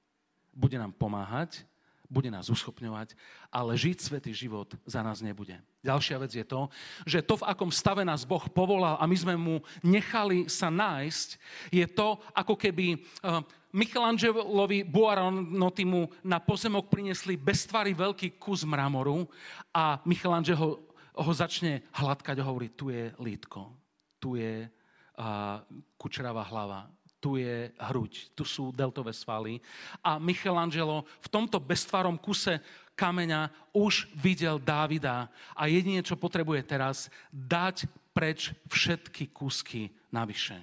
Bude 0.51 0.75
nám 0.75 0.91
pomáhať, 0.91 1.63
bude 2.11 2.27
nás 2.27 2.51
uschopňovať, 2.51 3.15
ale 3.47 3.79
žiť 3.79 3.97
svetý 4.03 4.35
život 4.35 4.75
za 4.83 4.99
nás 4.99 5.23
nebude. 5.23 5.55
Ďalšia 5.79 6.19
vec 6.19 6.31
je 6.35 6.43
to, 6.43 6.67
že 7.07 7.23
to, 7.23 7.39
v 7.39 7.47
akom 7.47 7.71
stave 7.71 8.03
nás 8.03 8.27
Boh 8.27 8.43
povolal 8.51 8.99
a 8.99 9.07
my 9.07 9.15
sme 9.15 9.39
mu 9.39 9.63
nechali 9.79 10.51
sa 10.51 10.67
nájsť, 10.67 11.29
je 11.71 11.87
to, 11.87 12.19
ako 12.35 12.59
keby 12.59 12.99
uh, 13.23 13.39
Michelangelovi 13.71 14.83
Buaronotimu 14.83 16.27
na 16.27 16.43
pozemok 16.43 16.91
priniesli 16.91 17.39
bez 17.39 17.63
tvary 17.63 17.95
veľký 17.95 18.35
kus 18.35 18.67
mramoru 18.67 19.23
a 19.71 20.03
Michelangelo 20.03 20.91
ho 21.15 21.31
začne 21.31 21.87
hladkať 21.95 22.43
a 22.43 22.47
hovorí, 22.47 22.75
tu 22.75 22.91
je 22.91 23.07
lítko, 23.23 23.71
tu 24.19 24.35
je 24.35 24.67
uh, 24.67 25.63
kučeravá 25.95 26.43
hlava, 26.51 26.91
tu 27.21 27.37
je 27.37 27.69
hruď, 27.77 28.33
tu 28.33 28.41
sú 28.41 28.73
deltové 28.73 29.13
svaly. 29.13 29.61
A 30.01 30.17
Michelangelo 30.17 31.05
v 31.21 31.27
tomto 31.29 31.61
bestvarom 31.61 32.17
kuse 32.17 32.57
kameňa 32.97 33.53
už 33.71 34.09
videl 34.17 34.57
Dávida 34.57 35.29
a 35.53 35.69
jedine, 35.69 36.01
čo 36.01 36.17
potrebuje 36.17 36.65
teraz, 36.65 37.13
dať 37.29 37.85
preč 38.11 38.51
všetky 38.67 39.29
kúsky 39.29 39.93
navyše. 40.09 40.57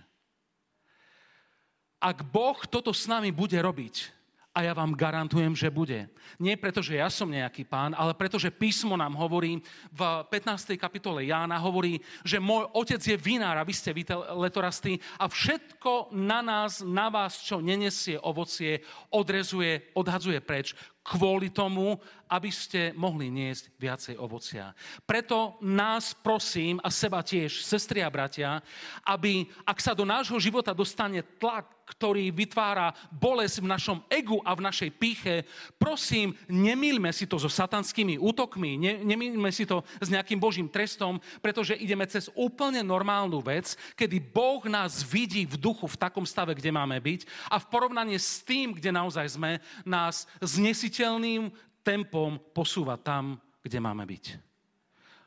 Ak 1.98 2.22
Boh 2.26 2.58
toto 2.66 2.94
s 2.94 3.10
nami 3.10 3.34
bude 3.34 3.58
robiť, 3.58 4.17
a 4.58 4.66
ja 4.66 4.74
vám 4.74 4.98
garantujem, 4.98 5.54
že 5.54 5.70
bude. 5.70 6.10
Nie 6.42 6.58
preto, 6.58 6.82
že 6.82 6.98
ja 6.98 7.06
som 7.06 7.30
nejaký 7.30 7.62
pán, 7.62 7.94
ale 7.94 8.10
preto, 8.18 8.42
že 8.42 8.50
písmo 8.50 8.98
nám 8.98 9.14
hovorí 9.14 9.62
v 9.94 10.00
15. 10.26 10.74
kapitole 10.74 11.30
Jána, 11.30 11.62
hovorí, 11.62 12.02
že 12.26 12.42
môj 12.42 12.66
otec 12.74 12.98
je 12.98 13.14
vinár 13.14 13.54
a 13.54 13.62
vy 13.62 13.70
ste 13.70 13.94
letorasty 14.34 14.98
a 15.14 15.30
všetko 15.30 16.10
na 16.10 16.42
nás, 16.42 16.82
na 16.82 17.06
vás, 17.06 17.38
čo 17.38 17.62
nenesie 17.62 18.18
ovocie, 18.18 18.82
odrezuje, 19.14 19.94
odhadzuje 19.94 20.42
preč 20.42 20.74
kvôli 21.08 21.48
tomu, 21.48 21.96
aby 22.28 22.52
ste 22.52 22.92
mohli 22.92 23.32
niesť 23.32 23.74
viacej 23.80 24.14
ovocia. 24.20 24.76
Preto 25.08 25.56
nás 25.64 26.12
prosím 26.12 26.78
a 26.84 26.92
seba 26.92 27.24
tiež, 27.24 27.64
sestri 27.64 28.04
a 28.04 28.12
bratia, 28.12 28.60
aby 29.08 29.48
ak 29.64 29.80
sa 29.80 29.96
do 29.96 30.04
nášho 30.04 30.36
života 30.36 30.76
dostane 30.76 31.24
tlak, 31.40 31.74
ktorý 31.88 32.28
vytvára 32.28 32.92
bolesť 33.08 33.64
v 33.64 33.70
našom 33.72 33.98
egu 34.12 34.44
a 34.44 34.52
v 34.52 34.60
našej 34.60 34.90
píche, 34.92 35.48
prosím, 35.80 36.36
nemýlme 36.44 37.08
si 37.16 37.24
to 37.24 37.40
so 37.40 37.48
satanskými 37.48 38.20
útokmi, 38.20 38.76
ne, 38.76 39.00
nemýlme 39.08 39.48
si 39.48 39.64
to 39.64 39.80
s 39.96 40.12
nejakým 40.12 40.36
Božím 40.36 40.68
trestom, 40.68 41.16
pretože 41.40 41.72
ideme 41.80 42.04
cez 42.04 42.28
úplne 42.36 42.84
normálnu 42.84 43.40
vec, 43.40 43.72
kedy 43.96 44.20
Boh 44.20 44.60
nás 44.68 45.00
vidí 45.00 45.48
v 45.48 45.56
duchu 45.56 45.88
v 45.88 45.96
takom 45.96 46.28
stave, 46.28 46.52
kde 46.52 46.68
máme 46.68 47.00
byť 47.00 47.24
a 47.48 47.56
v 47.56 47.68
porovnaní 47.72 48.20
s 48.20 48.44
tým, 48.44 48.76
kde 48.76 48.92
naozaj 48.92 49.40
sme, 49.40 49.56
nás 49.88 50.28
znesíte 50.44 50.98
neuveriteľným 50.98 51.52
tempom 51.88 52.36
posúva 52.52 53.00
tam, 53.00 53.40
kde 53.64 53.80
máme 53.80 54.04
byť. 54.04 54.36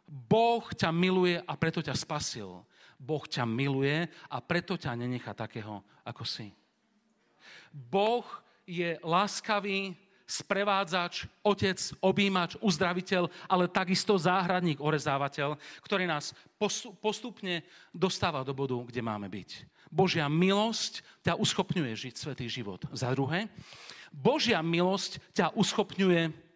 Boh 0.06 0.62
ťa 0.70 0.94
miluje 0.94 1.42
a 1.42 1.54
preto 1.58 1.82
ťa 1.82 1.98
spasil. 1.98 2.62
Boh 3.02 3.26
ťa 3.26 3.50
miluje 3.50 4.06
a 4.30 4.38
preto 4.46 4.78
ťa 4.78 4.94
nenechá 4.94 5.34
takého, 5.34 5.82
ako 6.06 6.22
si. 6.22 6.54
Boh 7.74 8.28
je 8.70 9.02
láskavý, 9.02 9.98
sprevádzač, 10.30 11.26
otec, 11.42 11.80
objímač, 12.00 12.56
uzdraviteľ, 12.62 13.28
ale 13.50 13.68
takisto 13.68 14.16
záhradník, 14.16 14.80
orezávateľ, 14.80 15.58
ktorý 15.82 16.06
nás 16.06 16.32
postupne 17.02 17.66
dostáva 17.92 18.46
do 18.46 18.54
bodu, 18.54 18.78
kde 18.86 19.02
máme 19.02 19.28
byť. 19.28 19.66
Božia 19.92 20.30
milosť 20.32 21.04
ťa 21.26 21.36
uschopňuje 21.36 21.92
žiť 21.98 22.14
svetý 22.16 22.48
život. 22.48 22.86
Za 22.96 23.12
druhé, 23.12 23.52
Božia 24.12 24.64
milosť 24.64 25.20
ťa 25.36 25.52
uschopňuje 25.56 26.51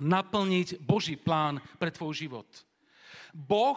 naplniť 0.00 0.80
Boží 0.80 1.18
plán 1.18 1.60
pre 1.76 1.92
tvoj 1.92 2.16
život. 2.16 2.48
Boh, 3.32 3.76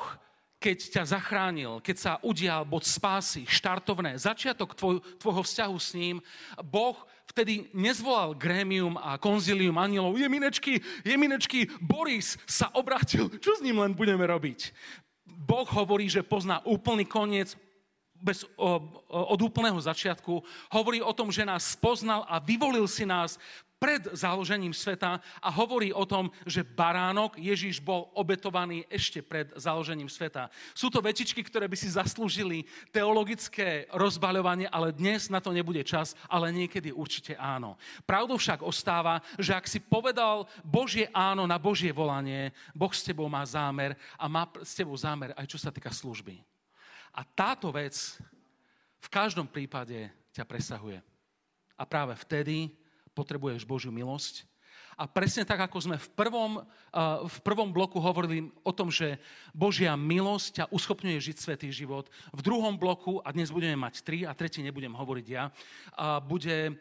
keď 0.60 0.78
ťa 1.00 1.04
zachránil, 1.20 1.84
keď 1.84 1.96
sa 2.00 2.12
udial 2.24 2.64
bod 2.66 2.88
spásy, 2.88 3.46
štartovné, 3.46 4.18
začiatok 4.18 4.74
tvoj, 4.74 5.04
tvojho 5.20 5.44
vzťahu 5.44 5.76
s 5.78 5.90
ním, 5.94 6.18
Boh 6.64 6.96
vtedy 7.30 7.68
nezvolal 7.76 8.34
grémium 8.34 8.96
a 8.96 9.20
konzilium 9.20 9.76
anielov. 9.76 10.16
Jeminečky, 10.16 10.80
jeminečky, 11.04 11.68
Boris 11.84 12.40
sa 12.48 12.72
obratil. 12.74 13.28
Čo 13.44 13.60
s 13.60 13.64
ním 13.64 13.84
len 13.84 13.92
budeme 13.92 14.24
robiť? 14.24 14.72
Boh 15.28 15.68
hovorí, 15.68 16.08
že 16.08 16.26
pozná 16.26 16.64
úplný 16.64 17.06
koniec, 17.06 17.60
bez, 18.26 18.42
o, 18.58 18.82
od 19.14 19.40
úplného 19.46 19.78
začiatku, 19.78 20.42
hovorí 20.74 20.98
o 21.06 21.14
tom, 21.14 21.30
že 21.30 21.46
nás 21.46 21.78
spoznal 21.78 22.26
a 22.26 22.42
vyvolil 22.42 22.90
si 22.90 23.06
nás 23.06 23.38
pred 23.76 24.02
založením 24.18 24.74
sveta 24.74 25.22
a 25.38 25.50
hovorí 25.52 25.92
o 25.94 26.08
tom, 26.08 26.32
že 26.48 26.66
baránok 26.66 27.38
Ježíš 27.38 27.84
bol 27.84 28.10
obetovaný 28.18 28.88
ešte 28.90 29.22
pred 29.22 29.52
založením 29.54 30.10
sveta. 30.10 30.50
Sú 30.74 30.88
to 30.90 31.04
vecičky, 31.04 31.44
ktoré 31.44 31.70
by 31.70 31.78
si 31.78 31.94
zaslúžili 31.94 32.66
teologické 32.90 33.86
rozbaľovanie, 33.94 34.72
ale 34.72 34.96
dnes 34.96 35.28
na 35.30 35.44
to 35.44 35.54
nebude 35.54 35.84
čas, 35.86 36.18
ale 36.32 36.56
niekedy 36.56 36.90
určite 36.90 37.36
áno. 37.38 37.78
Pravdou 38.08 38.40
však 38.40 38.66
ostáva, 38.66 39.22
že 39.38 39.54
ak 39.54 39.70
si 39.70 39.78
povedal 39.84 40.50
Božie 40.64 41.12
áno 41.12 41.44
na 41.46 41.60
Božie 41.60 41.92
volanie, 41.92 42.56
Boh 42.72 42.90
s 42.90 43.06
tebou 43.06 43.28
má 43.30 43.44
zámer 43.46 43.94
a 44.18 44.26
má 44.26 44.48
s 44.64 44.74
tebou 44.74 44.96
zámer 44.98 45.36
aj 45.36 45.46
čo 45.52 45.60
sa 45.60 45.70
týka 45.70 45.92
služby. 45.92 46.55
A 47.16 47.24
táto 47.24 47.72
vec 47.72 47.96
v 49.00 49.08
každom 49.08 49.48
prípade 49.48 50.12
ťa 50.36 50.44
presahuje. 50.44 51.00
A 51.80 51.88
práve 51.88 52.12
vtedy 52.20 52.76
potrebuješ 53.16 53.64
Božiu 53.64 53.96
milosť. 53.96 54.44
A 55.00 55.08
presne 55.08 55.48
tak, 55.48 55.60
ako 55.60 55.80
sme 55.80 55.98
v 56.00 56.10
prvom, 56.16 56.64
v 57.28 57.38
prvom 57.44 57.72
bloku 57.72 58.00
hovorili 58.00 58.52
o 58.64 58.72
tom, 58.72 58.92
že 58.92 59.20
Božia 59.52 59.96
milosť 59.96 60.48
ťa 60.60 60.66
uschopňuje 60.72 61.20
žiť 61.20 61.38
svetý 61.40 61.68
život. 61.72 62.08
V 62.32 62.44
druhom 62.44 62.76
bloku, 62.76 63.20
a 63.24 63.32
dnes 63.32 63.52
budeme 63.52 63.76
mať 63.76 64.04
tri, 64.04 64.24
a 64.24 64.36
tretí 64.36 64.64
nebudem 64.64 64.96
hovoriť 64.96 65.26
ja, 65.28 65.52
bude, 66.24 66.80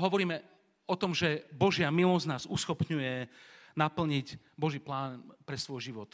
hovoríme 0.00 0.40
o 0.88 0.96
tom, 0.96 1.12
že 1.12 1.44
Božia 1.52 1.92
milosť 1.92 2.26
nás 2.28 2.44
uschopňuje 2.48 3.28
naplniť 3.76 4.56
Boží 4.56 4.80
plán 4.80 5.20
pre 5.44 5.56
svoj 5.56 5.80
život 5.80 6.12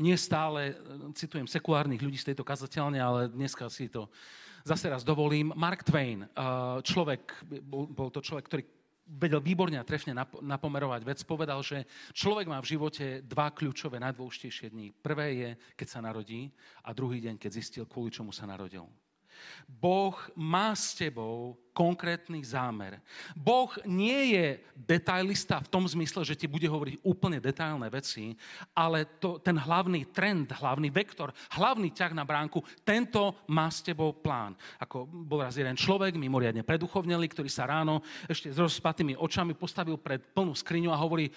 nie 0.00 0.16
stále, 0.16 0.72
e, 0.72 0.74
citujem 1.12 1.48
sekulárnych 1.48 2.00
ľudí 2.00 2.16
z 2.16 2.32
tejto 2.32 2.44
kazateľne, 2.46 3.00
ale 3.00 3.20
dneska 3.28 3.68
si 3.68 3.88
to 3.90 4.08
zase 4.64 4.86
raz 4.88 5.02
dovolím. 5.02 5.52
Mark 5.56 5.82
Twain, 5.84 6.24
e, 6.24 6.28
človek, 6.86 7.44
bol 7.68 8.08
to 8.08 8.22
človek, 8.22 8.46
ktorý 8.46 8.62
vedel 9.02 9.42
výborne 9.42 9.76
a 9.76 9.84
trefne 9.84 10.14
napomerovať 10.40 11.02
vec, 11.04 11.18
povedal, 11.26 11.60
že 11.60 11.84
človek 12.14 12.46
má 12.48 12.62
v 12.62 12.70
živote 12.78 13.20
dva 13.26 13.50
kľúčové, 13.50 13.98
najdôležitejšie 14.00 14.72
dni. 14.72 14.94
Prvé 15.02 15.26
je, 15.36 15.50
keď 15.76 15.86
sa 15.90 16.00
narodí 16.00 16.48
a 16.86 16.94
druhý 16.94 17.20
deň, 17.20 17.36
keď 17.36 17.50
zistil, 17.50 17.84
kvôli 17.84 18.14
čomu 18.14 18.32
sa 18.32 18.48
narodil. 18.48 18.86
Boh 19.68 20.14
má 20.36 20.76
s 20.76 20.94
tebou 20.94 21.56
konkrétny 21.72 22.44
zámer. 22.44 23.00
Boh 23.32 23.72
nie 23.88 24.36
je 24.36 24.60
detailista 24.76 25.56
v 25.64 25.70
tom 25.72 25.88
zmysle, 25.88 26.20
že 26.22 26.36
ti 26.36 26.44
bude 26.44 26.68
hovoriť 26.68 27.00
úplne 27.00 27.40
detailné 27.40 27.88
veci, 27.88 28.36
ale 28.76 29.08
to, 29.16 29.40
ten 29.40 29.56
hlavný 29.56 30.04
trend, 30.12 30.52
hlavný 30.52 30.92
vektor, 30.92 31.32
hlavný 31.56 31.88
ťah 31.90 32.12
na 32.12 32.28
bránku, 32.28 32.60
tento 32.84 33.40
má 33.48 33.72
s 33.72 33.80
tebou 33.80 34.12
plán. 34.12 34.52
Ako 34.76 35.08
bol 35.08 35.40
raz 35.40 35.56
jeden 35.56 35.74
človek, 35.74 36.20
mimoriadne 36.20 36.60
preduchovnelý, 36.60 37.26
ktorý 37.32 37.48
sa 37.48 37.64
ráno 37.64 38.04
ešte 38.28 38.52
s 38.52 38.60
rozpatými 38.60 39.16
očami 39.16 39.56
postavil 39.56 39.96
pred 39.96 40.20
plnú 40.36 40.52
skriňu 40.52 40.92
a 40.92 41.00
hovorí, 41.00 41.32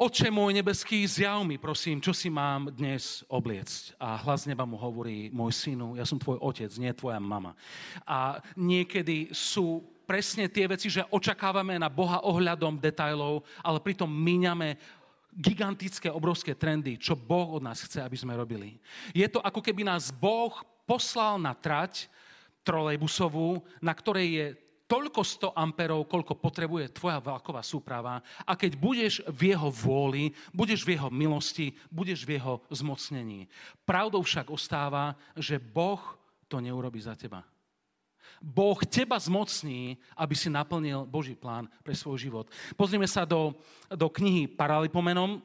Oče 0.00 0.32
môj 0.32 0.56
nebeský, 0.56 1.04
zjav 1.04 1.44
mi, 1.44 1.60
prosím, 1.60 2.00
čo 2.00 2.16
si 2.16 2.32
mám 2.32 2.72
dnes 2.72 3.20
obliecť. 3.28 4.00
A 4.00 4.16
hlas 4.24 4.48
neba 4.48 4.64
mu 4.64 4.80
hovorí, 4.80 5.28
môj 5.28 5.52
synu, 5.52 5.92
ja 5.92 6.08
som 6.08 6.16
tvoj 6.16 6.40
otec, 6.40 6.72
nie 6.80 6.88
tvoja 6.96 7.20
mama. 7.20 7.52
A 8.08 8.40
niekedy 8.56 9.28
sú 9.28 9.84
presne 10.08 10.48
tie 10.48 10.64
veci, 10.64 10.88
že 10.88 11.04
očakávame 11.04 11.76
na 11.76 11.92
Boha 11.92 12.24
ohľadom 12.24 12.80
detajlov, 12.80 13.44
ale 13.60 13.84
pritom 13.84 14.08
míňame 14.08 14.80
gigantické, 15.36 16.08
obrovské 16.08 16.56
trendy, 16.56 16.96
čo 16.96 17.12
Boh 17.12 17.60
od 17.60 17.62
nás 17.68 17.84
chce, 17.84 18.00
aby 18.00 18.16
sme 18.16 18.40
robili. 18.40 18.80
Je 19.12 19.28
to 19.28 19.44
ako 19.44 19.60
keby 19.60 19.84
nás 19.84 20.08
Boh 20.08 20.56
poslal 20.88 21.36
na 21.36 21.52
trať 21.52 22.08
trolejbusovú, 22.64 23.60
na 23.84 23.92
ktorej 23.92 24.28
je 24.32 24.46
toľko 24.90 25.22
100 25.22 25.54
amperov, 25.54 26.10
koľko 26.10 26.34
potrebuje 26.34 26.90
tvoja 26.90 27.22
vlaková 27.22 27.62
súprava 27.62 28.18
a 28.42 28.58
keď 28.58 28.74
budeš 28.74 29.22
v 29.30 29.54
jeho 29.54 29.70
vôli, 29.70 30.34
budeš 30.50 30.82
v 30.82 30.98
jeho 30.98 31.06
milosti, 31.14 31.70
budeš 31.86 32.26
v 32.26 32.42
jeho 32.42 32.58
zmocnení. 32.74 33.46
Pravdou 33.86 34.26
však 34.26 34.50
ostáva, 34.50 35.14
že 35.38 35.62
Boh 35.62 36.02
to 36.50 36.58
neurobi 36.58 36.98
za 36.98 37.14
teba. 37.14 37.46
Boh 38.42 38.80
teba 38.88 39.20
zmocní, 39.20 40.00
aby 40.16 40.34
si 40.34 40.50
naplnil 40.50 41.06
Boží 41.06 41.38
plán 41.38 41.70
pre 41.86 41.94
svoj 41.94 42.18
život. 42.18 42.46
Pozrieme 42.74 43.06
sa 43.06 43.22
do, 43.22 43.54
do 43.92 44.08
knihy 44.10 44.50
Paralipomenom, 44.50 45.38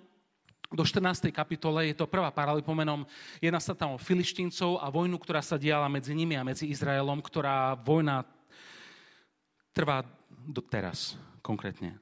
do 0.73 0.81
14. 0.81 1.29
kapitole, 1.29 1.93
je 1.93 1.95
to 1.95 2.10
prvá 2.10 2.34
paralipomenom, 2.34 3.05
jedna 3.38 3.62
sa 3.62 3.77
tam 3.77 3.95
o 3.95 4.01
filištíncov 4.01 4.81
a 4.81 4.89
vojnu, 4.89 5.21
ktorá 5.21 5.39
sa 5.39 5.62
diala 5.62 5.86
medzi 5.86 6.17
nimi 6.17 6.34
a 6.34 6.43
medzi 6.47 6.65
Izraelom, 6.67 7.21
ktorá 7.21 7.77
vojna 7.77 8.25
trvá 9.75 10.07
do 10.31 10.63
teraz 10.63 11.19
konkrétne. 11.43 11.99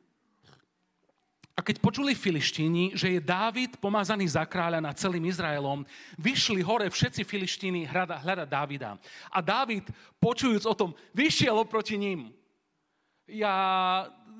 A 1.53 1.61
keď 1.61 1.85
počuli 1.85 2.17
filištíni, 2.17 2.97
že 2.97 3.13
je 3.13 3.19
Dávid 3.21 3.77
pomazaný 3.77 4.25
za 4.25 4.41
kráľa 4.41 4.81
nad 4.81 4.97
celým 4.97 5.29
Izraelom, 5.29 5.85
vyšli 6.17 6.65
hore 6.65 6.89
všetci 6.89 7.21
filištíni 7.21 7.85
hľadať 7.85 8.49
Dávida. 8.49 8.97
A 9.29 9.37
Dávid, 9.37 9.85
počujúc 10.17 10.65
o 10.65 10.73
tom, 10.73 10.97
vyšiel 11.13 11.53
oproti 11.53 11.93
ním. 11.93 12.33
Ja 13.27 13.55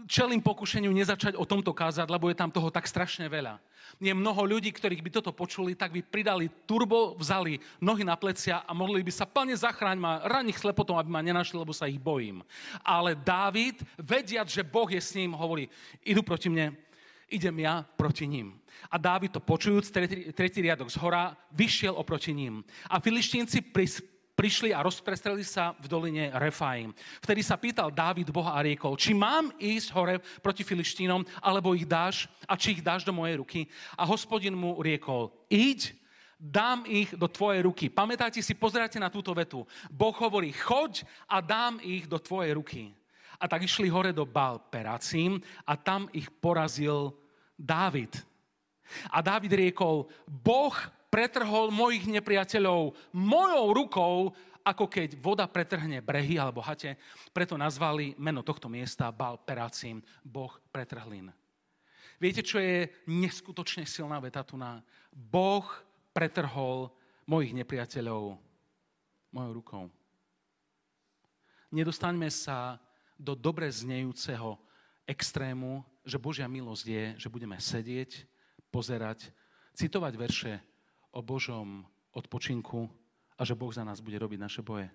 čelím 0.08 0.43
pokušeniu 0.43 0.91
nezačať 0.91 1.39
o 1.39 1.48
tomto 1.48 1.72
kázať, 1.72 2.08
lebo 2.12 2.28
je 2.28 2.36
tam 2.36 2.52
toho 2.52 2.67
tak 2.67 2.88
strašne 2.88 3.28
veľa 3.32 3.60
je 4.02 4.13
mnoho 4.13 4.41
ľudí, 4.48 4.74
ktorých 4.74 5.04
by 5.04 5.10
toto 5.13 5.32
počuli, 5.36 5.78
tak 5.78 5.93
by 5.93 6.02
pridali 6.02 6.50
turbo, 6.65 7.13
vzali 7.19 7.60
nohy 7.84 8.02
na 8.02 8.17
plecia 8.17 8.65
a 8.65 8.72
modlili 8.74 9.06
by 9.06 9.13
sa, 9.13 9.30
pane, 9.30 9.54
zachráň 9.54 9.98
ma, 10.00 10.12
raných 10.26 10.62
slepotom, 10.62 10.98
aby 10.98 11.10
ma 11.12 11.22
nenašli, 11.22 11.60
lebo 11.60 11.76
sa 11.76 11.89
ich 11.89 12.02
bojím. 12.02 12.41
Ale 12.82 13.13
Dávid, 13.13 13.84
vediac, 14.00 14.50
že 14.50 14.65
Boh 14.65 14.89
je 14.89 15.02
s 15.02 15.13
ním, 15.13 15.36
hovorí, 15.38 15.69
idú 16.02 16.26
proti 16.26 16.50
mne, 16.50 16.74
idem 17.30 17.54
ja 17.62 17.86
proti 17.98 18.26
ním. 18.26 18.58
A 18.89 18.98
Dávid 18.98 19.34
to 19.34 19.41
počujúc, 19.41 19.89
tretí, 19.93 20.34
tretí 20.34 20.60
riadok 20.62 20.89
z 20.89 20.98
hora, 20.98 21.38
vyšiel 21.54 21.93
oproti 21.93 22.34
ním. 22.34 22.65
A 22.89 22.98
filištínci 22.98 23.62
prišli 24.34 24.74
a 24.74 24.82
rozprestreli 24.82 25.46
sa 25.46 25.78
v 25.78 25.86
doline 25.86 26.34
Refaim. 26.34 26.93
Vtedy 27.22 27.41
sa 27.46 27.58
pýtal 27.58 27.93
Dávid 27.93 28.30
Boha 28.34 28.58
a 28.58 28.65
riekol, 28.65 28.98
či 28.98 29.13
mám 29.13 29.54
ísť 29.62 29.89
hore 29.93 30.15
proti 30.41 30.65
Filištínom, 30.65 31.26
alebo 31.41 31.78
ich 31.78 31.86
dáš 31.86 32.26
a 32.50 32.58
či 32.58 32.78
ich 32.78 32.82
dáš 32.82 33.06
do 33.06 33.13
mojej 33.13 33.39
ruky. 33.39 33.62
A 33.93 34.04
hospodin 34.06 34.58
mu 34.58 34.82
riekol, 34.82 35.30
iď, 35.50 35.93
dám 36.43 36.84
ich 36.89 37.15
do 37.15 37.32
tvojej 37.32 37.63
ruky. 37.63 37.88
Pamätáte 37.88 38.43
si, 38.43 38.52
pozeráte 38.52 39.00
na 39.00 39.08
túto 39.08 39.32
vetu. 39.32 39.63
Boh 39.88 40.12
hovorí, 40.12 40.52
choď 40.52 41.08
a 41.30 41.39
dám 41.39 41.80
ich 41.80 42.04
do 42.04 42.19
tvojej 42.19 42.52
ruky. 42.60 42.84
A 43.39 43.48
tak 43.48 43.63
išli 43.63 43.88
hore 43.88 44.12
do 44.12 44.28
Bal 44.28 44.60
Peracím 44.67 45.39
a 45.63 45.80
tam 45.80 46.12
ich 46.12 46.28
porazil 46.28 47.15
Dávid. 47.56 48.12
A 49.08 49.24
Dávid 49.24 49.56
riekol, 49.56 50.12
Boh 50.28 50.76
pretrhol 51.13 51.69
mojich 51.69 52.10
nepriateľov 52.10 52.97
mojou 53.13 53.65
rukou, 53.69 54.15
ako 54.65 54.89
keď 54.89 55.13
voda 55.21 55.45
pretrhne 55.45 56.02
brehy 56.02 56.41
alebo 56.41 56.65
hate. 56.65 56.97
Preto 57.30 57.54
nazvali 57.54 58.17
meno 58.17 58.41
tohto 58.41 58.65
miesta 58.65 59.13
Bal 59.13 59.38
Peracím, 59.38 60.02
Boh 60.26 60.58
pretrhlín. 60.73 61.30
Viete, 62.17 62.41
čo 62.41 62.58
je 62.58 62.89
neskutočne 63.06 63.86
silná 63.86 64.17
veta 64.17 64.41
tu 64.41 64.58
na? 64.58 64.82
Boh 65.13 65.69
pretrhol 66.17 66.89
mojich 67.30 67.54
nepriateľov 67.62 68.41
mojou 69.30 69.52
rukou. 69.54 69.84
Nedostaňme 71.69 72.30
sa 72.34 72.82
do 73.21 73.38
dobre 73.38 73.69
znejúceho 73.69 74.58
extrému, 75.06 75.86
že 76.02 76.17
Božia 76.17 76.49
milosť 76.49 76.86
je, 76.89 77.06
že 77.21 77.30
budeme 77.30 77.58
sedieť, 77.62 78.26
pozerať, 78.73 79.30
citovať 79.78 80.13
verše 80.17 80.54
o 81.13 81.21
Božom 81.21 81.86
odpočinku 82.12 82.89
a 83.38 83.41
že 83.45 83.54
Boh 83.58 83.69
za 83.69 83.86
nás 83.86 84.02
bude 84.02 84.17
robiť 84.17 84.39
naše 84.41 84.62
boje. 84.65 84.89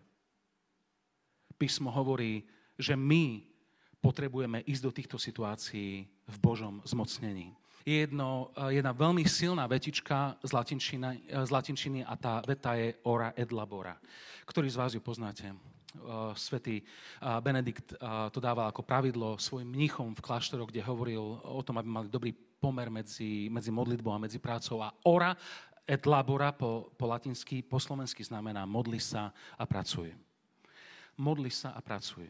Písmo 1.59 1.91
hovorí, 1.91 2.47
že 2.79 2.95
my 2.95 3.43
potrebujeme 3.99 4.63
ísť 4.63 4.83
do 4.83 4.93
týchto 4.95 5.19
situácií 5.19 6.07
v 6.07 6.37
Božom 6.39 6.79
zmocnení. 6.87 7.51
Je 7.83 8.07
jedno, 8.07 8.55
jedna 8.71 8.95
veľmi 8.95 9.27
silná 9.27 9.67
vetička 9.67 10.39
z 10.45 10.51
latinčiny, 10.55 11.27
z 11.27 11.51
latinčiny 11.51 12.07
a 12.07 12.15
tá 12.15 12.39
veta 12.47 12.79
je 12.79 12.95
ora 13.09 13.35
et 13.35 13.51
labora. 13.51 13.99
Ktorý 14.47 14.71
z 14.71 14.79
vás 14.79 14.93
ju 14.95 15.03
poznáte? 15.03 15.51
Svetý 16.37 16.85
Benedikt 17.41 17.97
to 18.31 18.39
dával 18.39 18.69
ako 18.69 18.85
pravidlo 18.85 19.41
svojim 19.41 19.73
mnichom 19.73 20.13
v 20.13 20.21
kláštoroch, 20.21 20.69
kde 20.69 20.85
hovoril 20.85 21.41
o 21.43 21.65
tom, 21.65 21.81
aby 21.81 21.89
mali 21.89 22.09
dobrý 22.13 22.37
pomer 22.37 22.93
medzi, 22.93 23.49
medzi 23.49 23.73
modlitbou 23.73 24.13
a 24.13 24.21
medzi 24.21 24.37
prácou. 24.37 24.85
A 24.85 24.93
ora 25.09 25.33
et 25.89 26.05
labora 26.05 26.53
po, 26.53 26.93
po 27.01 27.09
latinsky, 27.09 27.65
po 27.65 27.81
slovensky 27.81 28.21
znamená 28.21 28.69
modli 28.69 29.01
sa 29.01 29.33
a 29.57 29.65
pracuj. 29.65 30.13
Modli 31.17 31.49
sa 31.49 31.73
a 31.73 31.81
pracuj. 31.81 32.29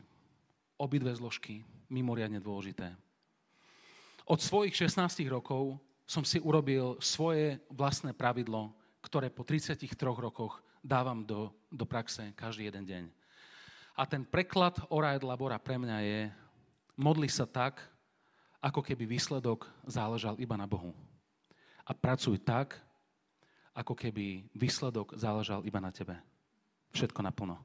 Obidve 0.78 1.10
zložky, 1.18 1.66
mimoriadne 1.90 2.38
dôležité. 2.38 2.94
Od 4.30 4.38
svojich 4.38 4.78
16 4.78 5.26
rokov 5.26 5.82
som 6.06 6.22
si 6.22 6.38
urobil 6.38 6.94
svoje 7.02 7.58
vlastné 7.74 8.14
pravidlo, 8.14 8.70
ktoré 9.02 9.26
po 9.26 9.42
33 9.42 9.90
rokoch 10.06 10.62
dávam 10.78 11.26
do, 11.26 11.50
do 11.66 11.82
praxe 11.82 12.30
každý 12.38 12.70
jeden 12.70 12.86
deň. 12.86 13.04
A 13.98 14.06
ten 14.06 14.22
preklad 14.22 14.78
ora 14.94 15.18
et 15.18 15.26
labora 15.26 15.58
pre 15.58 15.74
mňa 15.74 15.98
je 16.06 16.20
modli 16.94 17.26
sa 17.26 17.42
tak, 17.42 17.82
ako 18.62 18.78
keby 18.78 19.18
výsledok 19.18 19.66
záležal 19.82 20.38
iba 20.38 20.54
na 20.54 20.70
Bohu. 20.70 20.94
A 21.82 21.90
pracuj 21.90 22.38
tak, 22.38 22.78
ako 23.78 23.94
keby 23.94 24.50
výsledok 24.58 25.14
záležal 25.14 25.62
iba 25.62 25.78
na 25.78 25.94
tebe. 25.94 26.18
Všetko 26.90 27.22
naplno. 27.22 27.62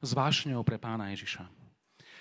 S 0.00 0.16
vášňou 0.16 0.64
pre 0.64 0.80
pána 0.80 1.12
Ježiša. 1.12 1.44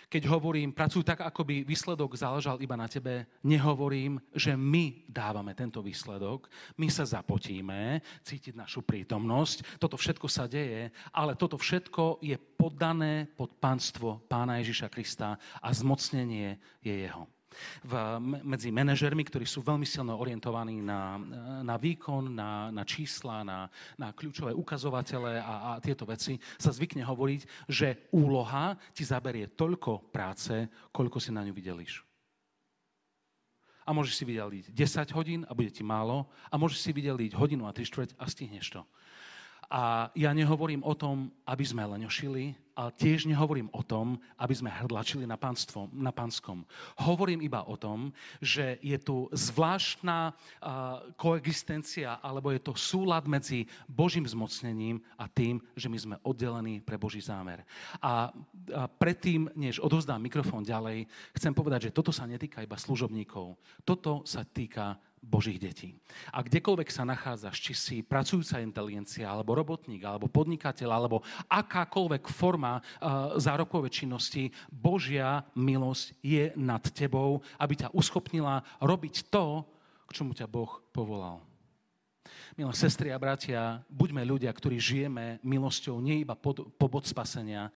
Keď 0.08 0.24
hovorím, 0.32 0.72
pracuj 0.72 1.04
tak, 1.04 1.20
ako 1.20 1.44
by 1.44 1.68
výsledok 1.68 2.16
záležal 2.16 2.64
iba 2.64 2.80
na 2.80 2.88
tebe, 2.88 3.28
nehovorím, 3.44 4.16
že 4.32 4.56
my 4.56 5.04
dávame 5.04 5.52
tento 5.52 5.84
výsledok, 5.84 6.48
my 6.80 6.88
sa 6.88 7.04
zapotíme, 7.04 8.00
cítiť 8.24 8.56
našu 8.56 8.88
prítomnosť, 8.88 9.76
toto 9.76 10.00
všetko 10.00 10.28
sa 10.32 10.48
deje, 10.48 10.96
ale 11.12 11.36
toto 11.36 11.60
všetko 11.60 12.24
je 12.24 12.40
poddané 12.40 13.28
pod 13.36 13.60
pánstvo 13.60 14.24
pána 14.32 14.64
Ježiša 14.64 14.88
Krista 14.88 15.36
a 15.60 15.68
zmocnenie 15.76 16.56
je 16.80 17.04
jeho 17.04 17.28
v, 17.84 17.94
medzi 18.44 18.70
manažermi, 18.70 19.24
ktorí 19.24 19.48
sú 19.48 19.64
veľmi 19.64 19.88
silno 19.88 20.20
orientovaní 20.20 20.84
na, 20.84 21.18
na 21.64 21.76
výkon, 21.80 22.36
na, 22.36 22.70
na 22.70 22.84
čísla, 22.84 23.42
na, 23.42 23.72
na 23.96 24.12
kľúčové 24.12 24.54
ukazovatele 24.54 25.40
a, 25.40 25.54
a 25.76 25.82
tieto 25.82 26.06
veci, 26.06 26.38
sa 26.60 26.72
zvykne 26.72 27.04
hovoriť, 27.08 27.68
že 27.72 28.12
úloha 28.14 28.76
ti 28.92 29.08
zaberie 29.08 29.52
toľko 29.56 30.12
práce, 30.12 30.68
koľko 30.92 31.18
si 31.18 31.32
na 31.32 31.44
ňu 31.44 31.54
videlíš. 31.56 32.04
A 33.88 33.96
môžeš 33.96 34.20
si 34.20 34.24
videliť 34.28 34.76
10 34.76 35.16
hodín 35.16 35.42
a 35.48 35.56
bude 35.56 35.72
ti 35.72 35.80
málo, 35.80 36.28
a 36.52 36.60
môžeš 36.60 36.80
si 36.84 36.92
videliť 36.92 37.32
hodinu 37.40 37.72
a 37.72 37.72
3 37.72 37.88
štvrť 37.88 38.10
a 38.20 38.28
stihneš 38.28 38.76
to. 38.76 38.84
A 39.68 40.08
ja 40.16 40.32
nehovorím 40.32 40.80
o 40.88 40.96
tom, 40.96 41.28
aby 41.44 41.64
sme 41.68 41.84
leňošili, 41.84 42.56
ale 42.78 42.94
tiež 42.94 43.26
nehovorím 43.26 43.74
o 43.74 43.82
tom, 43.82 44.22
aby 44.38 44.54
sme 44.54 44.70
hrdlačili 44.70 45.26
na, 45.26 45.34
pánstvo, 45.34 45.90
na 45.90 46.14
pánskom. 46.14 46.62
Hovorím 47.02 47.42
iba 47.42 47.66
o 47.66 47.74
tom, 47.74 48.14
že 48.38 48.78
je 48.86 48.94
tu 49.02 49.26
zvláštna 49.34 50.30
uh, 50.30 51.02
koexistencia, 51.18 52.22
alebo 52.22 52.54
je 52.54 52.62
to 52.62 52.78
súlad 52.78 53.26
medzi 53.26 53.66
Božím 53.90 54.30
zmocnením 54.30 55.02
a 55.18 55.26
tým, 55.26 55.58
že 55.74 55.90
my 55.90 55.98
sme 55.98 56.16
oddelení 56.22 56.86
pre 56.86 57.02
Boží 57.02 57.18
zámer. 57.18 57.66
A, 57.98 58.30
a 58.70 58.86
predtým, 58.86 59.50
než 59.58 59.82
odovzdám 59.82 60.22
mikrofón 60.22 60.62
ďalej, 60.62 61.10
chcem 61.34 61.58
povedať, 61.58 61.90
že 61.90 61.96
toto 61.98 62.14
sa 62.14 62.30
netýka 62.30 62.62
iba 62.62 62.78
služobníkov. 62.78 63.58
Toto 63.82 64.22
sa 64.22 64.46
týka 64.46 65.02
Božích 65.22 65.60
detí. 65.60 65.98
A 66.32 66.46
kdekoľvek 66.46 66.90
sa 66.94 67.04
nachádzaš, 67.04 67.58
či 67.58 67.74
si 67.74 67.96
pracujúca 68.06 68.64
inteligencia, 68.64 69.28
alebo 69.28 69.58
robotník, 69.58 70.06
alebo 70.06 70.30
podnikateľ, 70.30 70.90
alebo 70.94 71.26
akákoľvek 71.50 72.24
forma 72.30 72.80
uh, 72.80 73.36
zárobkovej 73.36 73.92
činnosti, 73.92 74.54
Božia 74.70 75.44
milosť 75.58 76.16
je 76.22 76.54
nad 76.56 76.84
tebou, 76.94 77.42
aby 77.58 77.74
ťa 77.76 77.92
uschopnila 77.92 78.64
robiť 78.80 79.28
to, 79.34 79.66
k 80.08 80.12
čomu 80.16 80.32
ťa 80.32 80.48
Boh 80.48 80.80
povolal. 80.96 81.44
Milé 82.58 82.74
sestry 82.74 83.14
a 83.14 83.20
bratia, 83.20 83.84
buďme 83.92 84.24
ľudia, 84.24 84.52
ktorí 84.52 84.78
žijeme 84.82 85.38
milosťou 85.46 86.02
nie 86.02 86.26
iba 86.26 86.34
pod, 86.34 86.70
po 86.76 86.86
bod 86.90 87.06
spasenia, 87.06 87.66